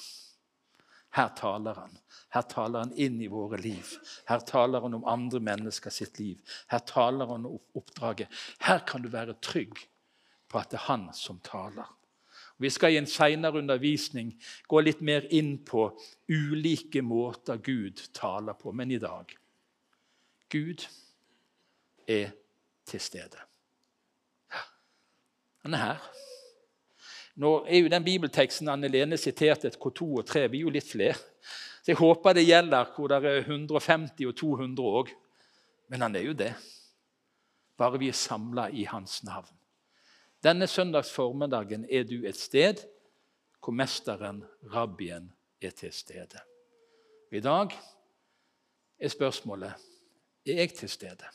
Her 1.18 1.34
taler 1.38 1.80
han. 1.82 1.98
Her 2.38 2.46
taler 2.46 2.86
han 2.86 2.94
inn 2.94 3.18
i 3.22 3.30
våre 3.32 3.58
liv. 3.58 3.96
Her 4.30 4.44
taler 4.46 4.84
han 4.84 4.94
om 4.94 5.06
andre 5.10 5.40
mennesker 5.42 5.94
sitt 5.94 6.20
liv. 6.22 6.38
Her 6.70 6.84
taler 6.86 7.26
han 7.32 7.48
om 7.50 7.58
oppdraget. 7.80 8.30
Her 8.62 8.84
kan 8.86 9.02
du 9.02 9.10
være 9.10 9.40
trygg 9.42 9.80
på 10.48 10.60
at 10.60 10.70
det 10.70 10.78
er 10.78 10.90
han 10.92 11.08
som 11.18 11.40
taler. 11.44 11.88
Vi 12.62 12.70
skal 12.74 12.94
i 12.94 13.00
en 13.02 13.10
senere 13.10 13.58
undervisning 13.62 14.32
gå 14.70 14.82
litt 14.82 15.02
mer 15.06 15.26
inn 15.34 15.58
på 15.66 15.90
ulike 16.30 17.02
måter 17.06 17.58
Gud 17.62 18.02
taler 18.18 18.58
på. 18.58 18.74
Men 18.74 18.94
i 18.94 19.02
dag 19.02 19.34
Gud 20.54 20.86
er 22.08 22.32
til 22.88 23.02
stede. 23.02 23.42
Han 25.66 25.74
er 25.74 25.84
her. 25.84 26.08
Nå 27.38 27.52
er 27.70 27.84
jo 27.84 27.90
den 27.94 28.06
bibelteksten 28.06 28.70
Anne 28.72 28.90
Lene 28.90 29.18
siterte, 29.22 29.70
et 29.70 29.78
K2 29.78 30.06
og 30.22 30.26
3. 30.26 30.48
Vi 30.50 30.62
er 30.62 30.66
jo 30.66 30.74
litt 30.74 30.88
flere. 30.90 31.18
Så 31.88 31.94
jeg 31.94 32.02
håper 32.02 32.34
det 32.36 32.42
gjelder 32.44 32.90
hvor 32.92 33.08
det 33.08 33.18
er 33.24 33.46
150 33.46 34.26
og 34.28 34.34
200 34.36 34.88
òg. 35.00 35.12
Men 35.88 36.02
han 36.04 36.16
er 36.20 36.26
jo 36.26 36.34
det. 36.36 36.50
Bare 37.80 38.00
vi 38.02 38.10
er 38.12 38.18
samla 38.20 38.66
i 38.76 38.84
hans 38.84 39.22
navn. 39.24 39.54
Denne 40.44 40.68
søndags 40.68 41.14
formiddagen 41.16 41.86
er 41.88 42.04
du 42.04 42.26
et 42.28 42.36
sted 42.36 42.82
hvor 43.64 43.72
mesteren, 43.72 44.42
rabbien, 44.74 45.30
er 45.62 45.72
til 45.72 45.94
stede. 45.94 46.42
I 47.32 47.40
dag 47.40 47.72
er 49.00 49.08
spørsmålet 49.08 49.72
er 50.44 50.60
jeg 50.60 50.74
til 50.76 50.90
stede. 50.90 51.32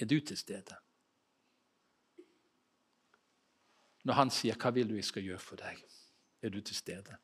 Er 0.00 0.08
du 0.08 0.16
til 0.20 0.36
stede? 0.40 0.80
Når 4.04 4.14
han 4.14 4.30
sier 4.30 4.54
'Hva 4.54 4.70
vil 4.70 4.88
du 4.88 4.94
jeg 4.94 5.04
skal 5.04 5.22
gjøre 5.22 5.38
for 5.38 5.56
deg?' 5.56 5.84
Er 6.42 6.48
du 6.48 6.60
til 6.60 6.76
stede? 6.76 7.16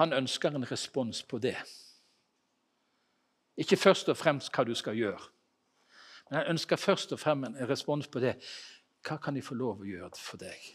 Han 0.00 0.12
ønsker 0.12 0.50
en 0.50 0.70
respons 0.70 1.22
på 1.22 1.38
det. 1.38 1.56
Ikke 3.56 3.76
først 3.76 4.08
og 4.08 4.16
fremst 4.18 4.50
hva 4.54 4.64
du 4.66 4.74
skal 4.74 4.96
gjøre, 4.98 5.20
men 6.30 6.38
han 6.40 6.54
ønsker 6.56 6.80
først 6.80 7.12
og 7.12 7.20
fremst 7.20 7.52
en 7.52 7.68
respons 7.68 8.08
på 8.08 8.22
det. 8.22 8.34
Hva 9.04 9.18
kan 9.22 9.36
de 9.36 9.42
få 9.44 9.54
lov 9.54 9.84
å 9.84 9.86
gjøre 9.86 10.16
for 10.18 10.40
deg? 10.40 10.70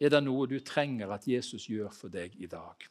Er 0.00 0.10
det 0.12 0.22
noe 0.24 0.48
du 0.48 0.58
trenger 0.64 1.12
at 1.14 1.28
Jesus 1.28 1.68
gjør 1.68 1.92
for 1.94 2.12
deg 2.12 2.34
i 2.40 2.48
dag? 2.50 2.88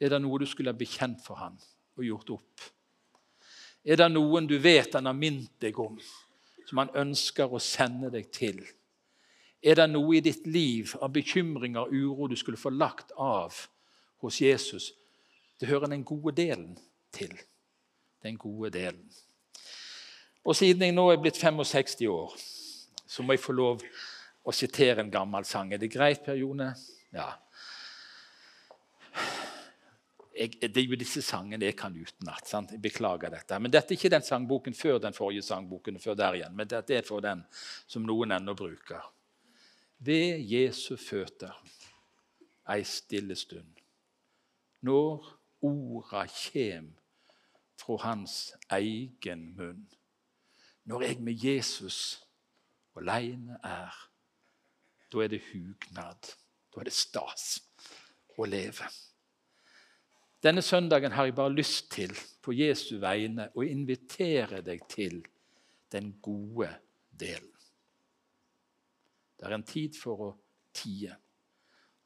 Er 0.00 0.12
det 0.12 0.20
noe 0.22 0.38
du 0.40 0.46
skulle 0.46 0.72
ha 0.72 0.78
bekjent 0.78 1.22
for 1.24 1.40
han 1.40 1.58
og 1.96 2.04
gjort 2.04 2.32
opp? 2.36 2.64
Er 3.84 4.00
det 4.00 4.08
noen 4.12 4.46
du 4.48 4.56
vet 4.62 4.94
han 4.96 5.10
har 5.10 5.16
minnet 5.16 5.58
deg 5.60 5.78
om, 5.80 5.98
som 6.64 6.80
han 6.80 6.92
ønsker 7.04 7.52
å 7.52 7.60
sende 7.60 8.08
deg 8.12 8.30
til? 8.32 8.62
Er 9.64 9.78
det 9.78 9.86
noe 9.88 10.18
i 10.18 10.24
ditt 10.24 10.44
liv 10.46 10.92
av 11.00 11.12
bekymringer 11.14 11.86
og 11.86 11.94
uro 11.94 12.28
du 12.28 12.36
skulle 12.36 12.60
få 12.60 12.74
lagt 12.74 13.14
av 13.16 13.56
hos 14.20 14.40
Jesus? 14.42 14.90
Det 15.60 15.70
hører 15.70 15.88
den 15.88 16.04
gode 16.04 16.34
delen 16.36 16.74
til. 17.14 17.32
Den 18.20 18.36
gode 18.36 18.70
delen. 18.74 19.06
Og 20.44 20.56
siden 20.56 20.84
jeg 20.84 20.92
nå 20.92 21.06
er 21.08 21.22
blitt 21.22 21.40
65 21.40 22.04
år, 22.12 22.34
så 23.08 23.24
må 23.24 23.32
jeg 23.32 23.40
få 23.40 23.54
lov 23.56 23.80
å 24.44 24.52
sitere 24.52 25.00
en 25.00 25.12
gammel 25.12 25.46
sang. 25.48 25.72
Er 25.72 25.80
det 25.80 25.92
greit, 25.92 26.20
Per 26.26 26.36
Jone? 26.36 26.68
Ja. 27.14 27.30
Jeg, 30.34 30.58
det 30.60 30.76
er 30.76 30.90
jo 30.90 30.98
disse 31.00 31.22
sangene 31.24 31.70
jeg 31.70 31.78
kan 31.78 31.94
utenat. 31.96 32.52
Jeg 32.52 32.82
beklager 32.84 33.32
dette. 33.32 33.56
Men 33.62 33.72
dette 33.72 33.94
er 33.94 33.96
ikke 33.96 34.12
den 34.12 34.26
sangboken 34.26 34.76
før 34.76 35.00
den 35.00 35.16
forrige 35.16 35.46
sangboken. 35.46 36.00
før 36.02 36.20
der 36.20 36.40
igjen, 36.42 36.56
Men 36.56 36.68
dette 36.68 36.98
er 36.98 37.06
for 37.06 37.24
den 37.24 37.46
som 37.86 38.04
noen 38.04 38.36
ennå 38.36 38.52
bruker. 38.58 39.08
Ved 40.04 40.42
Jesu 40.44 40.96
føtter 40.96 41.54
ei 42.68 42.84
stille 42.84 43.36
stund. 43.36 43.80
Når 44.80 45.24
orda 45.64 46.26
kjem 46.28 46.90
fra 47.80 47.96
hans 48.02 48.52
egen 48.72 49.46
munn. 49.56 49.86
Når 50.84 51.02
jeg 51.02 51.20
med 51.20 51.44
Jesus 51.44 52.26
aleine 52.96 53.56
er, 53.64 53.94
da 55.12 55.24
er 55.24 55.32
det 55.32 55.42
hugnad. 55.52 56.34
Da 56.74 56.82
er 56.82 56.90
det 56.90 56.96
stas 56.96 57.62
å 58.36 58.44
leve. 58.48 58.90
Denne 60.44 60.62
søndagen 60.62 61.12
har 61.16 61.24
jeg 61.24 61.38
bare 61.38 61.56
lyst 61.56 61.88
til 61.94 62.12
på 62.44 62.52
Jesu 62.52 62.98
vegne 63.00 63.48
å 63.56 63.64
invitere 63.64 64.60
deg 64.60 64.84
til 64.92 65.22
den 65.92 66.12
gode 66.20 66.68
delen. 67.08 67.53
Det 69.44 69.50
er 69.50 69.58
en 69.58 69.66
tid 69.68 69.96
for 70.00 70.20
å 70.24 70.26
tie, 70.72 71.12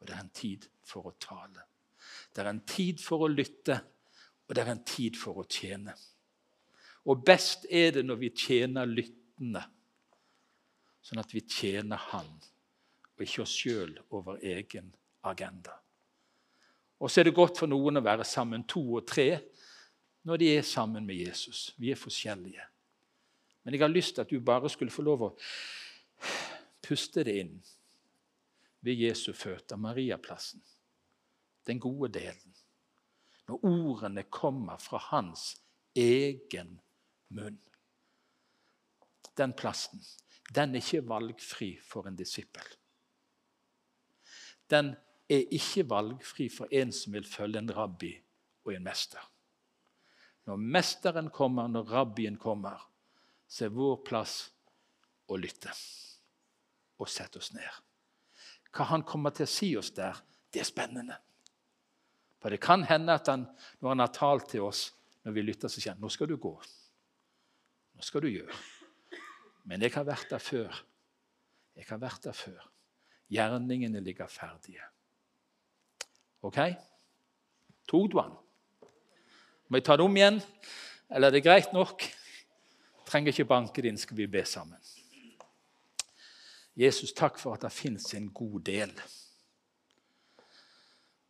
og 0.01 0.07
det 0.09 0.14
er 0.16 0.22
en 0.24 0.31
tid 0.35 0.64
for 0.83 1.07
å 1.07 1.12
tale. 1.22 1.68
Det 2.35 2.42
er 2.42 2.48
en 2.51 2.64
tid 2.66 2.98
for 2.98 3.22
å 3.22 3.29
lytte, 3.31 3.77
og 4.42 4.57
det 4.57 4.64
er 4.64 4.70
en 4.72 4.83
tid 4.83 5.14
for 5.14 5.38
å 5.38 5.44
tjene. 5.46 5.94
Og 7.07 7.22
best 7.22 7.68
er 7.70 7.94
det 7.94 8.03
når 8.09 8.18
vi 8.24 8.33
tjener 8.35 8.90
lyttende, 8.90 9.62
sånn 10.98 11.22
at 11.22 11.31
vi 11.31 11.44
tjener 11.46 12.03
Han, 12.11 12.27
og 13.14 13.22
ikke 13.22 13.46
oss 13.46 13.55
sjøl 13.55 13.94
over 14.18 14.42
egen 14.42 14.90
agenda. 15.22 15.79
Og 16.98 17.07
så 17.07 17.22
er 17.22 17.31
det 17.31 17.38
godt 17.38 17.62
for 17.62 17.70
noen 17.70 18.03
å 18.03 18.07
være 18.09 18.27
sammen 18.27 18.66
to 18.66 18.83
og 18.98 19.07
tre 19.07 19.31
når 20.27 20.42
de 20.42 20.55
er 20.57 20.66
sammen 20.66 21.07
med 21.07 21.22
Jesus. 21.22 21.68
Vi 21.79 21.94
er 21.94 22.03
forskjellige. 22.03 22.66
Men 23.62 23.79
jeg 23.79 23.87
har 23.87 23.94
lyst 23.94 24.16
til 24.16 24.27
at 24.27 24.35
du 24.35 24.42
bare 24.42 24.74
skulle 24.74 24.90
få 24.90 25.07
lov 25.07 25.29
å 25.29 25.37
puste 26.88 27.24
det 27.24 27.37
inn 27.42 27.57
ved 28.81 28.96
Jesu 28.96 29.33
føtter, 29.37 29.77
Mariaplassen. 29.77 30.62
Den 31.66 31.81
gode 31.81 32.09
delen. 32.16 32.55
Når 33.48 33.64
ordene 33.64 34.24
kommer 34.33 34.81
fra 34.81 35.01
hans 35.11 35.51
egen 35.96 36.79
munn. 37.29 37.59
Den 39.37 39.53
plassen, 39.53 40.01
den 40.55 40.74
er 40.74 40.83
ikke 40.83 41.05
valgfri 41.09 41.74
for 41.85 42.09
en 42.09 42.16
disippel. 42.16 42.64
Den 44.70 44.94
er 45.29 45.44
ikke 45.55 45.85
valgfri 45.88 46.48
for 46.53 46.72
en 46.72 46.92
som 46.92 47.12
vil 47.16 47.29
følge 47.29 47.61
en 47.61 47.72
rabbi 47.77 48.14
og 48.64 48.74
en 48.74 48.85
mester. 48.85 49.22
Når 50.48 50.57
mesteren 50.57 51.31
kommer, 51.31 51.68
når 51.68 51.92
rabbien 51.92 52.37
kommer, 52.40 52.81
så 53.48 53.68
er 53.68 53.77
vår 53.77 54.01
plass 54.09 54.40
å 55.29 55.37
lytte 55.37 55.72
og 56.99 57.11
sette 57.11 57.41
oss 57.41 57.53
ned. 57.55 57.81
Hva 58.75 58.89
han 58.91 59.05
kommer 59.07 59.35
til 59.35 59.47
å 59.47 59.51
si 59.51 59.71
oss 59.79 59.91
der, 59.97 60.19
det 60.53 60.63
er 60.63 60.69
spennende. 60.69 61.17
For 62.39 62.55
det 62.55 62.61
kan 62.63 62.85
hende 62.87 63.17
at 63.19 63.29
han, 63.31 63.47
når 63.81 63.95
han 63.95 64.05
har 64.05 64.13
talt 64.15 64.51
til 64.53 64.67
oss, 64.67 64.89
når 65.27 65.35
vi 65.35 65.45
lytter, 65.45 65.71
så 65.71 65.81
sier 65.81 65.95
han 65.95 66.03
nå 66.03 66.11
skal 66.13 66.31
du 66.31 66.37
gå. 66.41 66.53
Nå 67.99 68.07
skal 68.07 68.23
du 68.25 68.31
gjøre. 68.31 68.59
Men 69.69 69.83
jeg 69.85 69.93
har 69.97 70.07
vært 70.09 70.31
der 70.31 70.43
før. 70.43 70.77
Jeg 71.77 71.89
har 71.91 72.01
vært 72.03 72.29
der 72.29 72.37
før. 72.37 72.61
Gjerningene 73.29 74.01
ligger 74.01 74.31
ferdige. 74.33 74.87
OK? 76.47 76.61
Tok 77.89 78.07
du 78.13 78.21
han? 78.21 78.37
Må 79.69 79.81
jeg 79.81 79.85
ta 79.85 79.99
det 79.99 80.07
om 80.07 80.17
igjen, 80.17 80.39
eller 81.13 81.29
er 81.29 81.37
det 81.37 81.45
greit 81.45 81.75
nok? 81.77 82.07
Trenger 83.09 83.35
ikke 83.35 83.49
banke 83.49 83.85
din, 83.85 83.99
skal 84.01 84.17
vi 84.17 84.29
be 84.31 84.45
sammen. 84.49 84.81
Jesus, 86.79 87.12
takk 87.12 87.41
for 87.43 87.57
at 87.57 87.64
det 87.67 87.73
fins 87.75 88.12
en 88.14 88.29
god 88.31 88.61
del. 88.69 88.93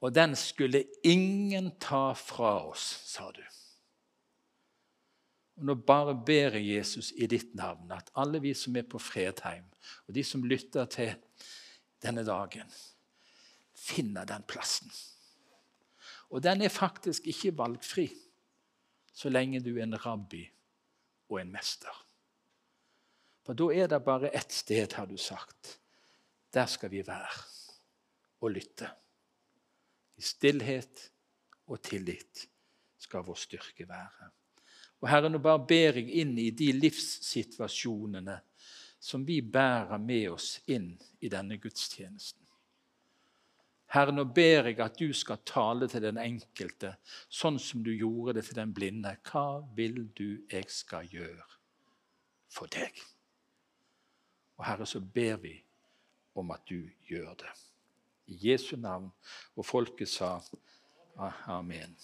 Og 0.05 0.15
den 0.15 0.37
skulle 0.37 0.85
ingen 1.05 1.73
ta 1.81 2.13
fra 2.13 2.69
oss, 2.69 2.85
sa 3.09 3.31
du. 3.33 3.43
Og 5.59 5.65
Nå 5.67 5.75
bare 5.75 6.15
ber 6.15 6.55
jeg 6.55 6.77
Jesus 6.77 7.11
i 7.17 7.27
ditt 7.27 7.55
navn 7.59 7.91
at 7.97 8.13
alle 8.15 8.43
vi 8.45 8.53
som 8.55 8.77
er 8.77 8.87
på 8.87 9.01
Fredheim, 9.03 9.65
og 10.07 10.15
de 10.15 10.23
som 10.25 10.45
lytter 10.45 10.87
til 10.87 11.17
denne 12.03 12.23
dagen, 12.27 12.69
finner 13.75 14.29
den 14.29 14.45
plassen. 14.47 14.93
Og 16.31 16.43
den 16.45 16.63
er 16.63 16.69
faktisk 16.69 17.27
ikke 17.27 17.57
valgfri 17.59 18.11
så 19.19 19.33
lenge 19.33 19.65
du 19.65 19.73
er 19.79 19.89
en 19.89 19.99
rabbi 19.99 20.45
og 21.29 21.41
en 21.41 21.51
mester. 21.53 22.08
For 23.49 23.57
da 23.57 23.71
er 23.73 23.87
det 23.89 24.03
bare 24.05 24.29
ett 24.29 24.53
sted, 24.53 24.93
har 24.93 25.07
du 25.09 25.17
sagt. 25.17 25.79
Der 26.53 26.67
skal 26.69 26.91
vi 26.93 27.01
være 27.01 27.47
og 28.45 28.53
lytte. 28.53 28.91
I 30.21 30.25
stillhet 30.29 31.07
og 31.73 31.81
tillit 31.81 32.45
skal 33.01 33.25
vår 33.25 33.41
styrke 33.41 33.89
være. 33.89 34.29
Og 35.01 35.09
Herre, 35.09 35.33
nå 35.33 35.41
bare 35.41 35.65
ber 35.65 35.97
jeg 35.97 36.13
inn 36.21 36.37
i 36.37 36.51
de 36.53 36.75
livssituasjonene 36.77 38.37
som 39.01 39.25
vi 39.25 39.41
bærer 39.41 39.97
med 39.97 40.29
oss 40.35 40.53
inn 40.69 40.93
i 41.25 41.33
denne 41.33 41.57
gudstjenesten. 41.57 42.45
Herre, 43.97 44.13
nå 44.13 44.29
ber 44.29 44.69
jeg 44.69 44.83
at 44.85 45.01
du 45.01 45.09
skal 45.17 45.41
tale 45.49 45.89
til 45.89 46.05
den 46.05 46.21
enkelte, 46.21 46.99
sånn 47.33 47.57
som 47.57 47.81
du 47.81 47.95
gjorde 47.97 48.37
det 48.43 48.51
til 48.51 48.61
den 48.61 48.77
blinde. 48.77 49.17
Hva 49.25 49.63
vil 49.73 50.11
du 50.13 50.43
jeg 50.53 50.69
skal 50.69 51.09
gjøre 51.09 51.55
for 52.53 52.69
deg? 52.69 53.09
Og 54.59 54.67
Herre, 54.67 54.87
så 54.87 55.01
ber 55.01 55.37
vi 55.37 55.55
om 56.35 56.51
at 56.51 56.63
du 56.69 56.83
gjør 57.09 57.35
det. 57.39 57.53
I 58.27 58.51
Jesu 58.51 58.77
navn. 58.77 59.11
Og 59.57 59.67
folket 59.67 60.11
sa 60.11 60.39
amen. 61.47 61.97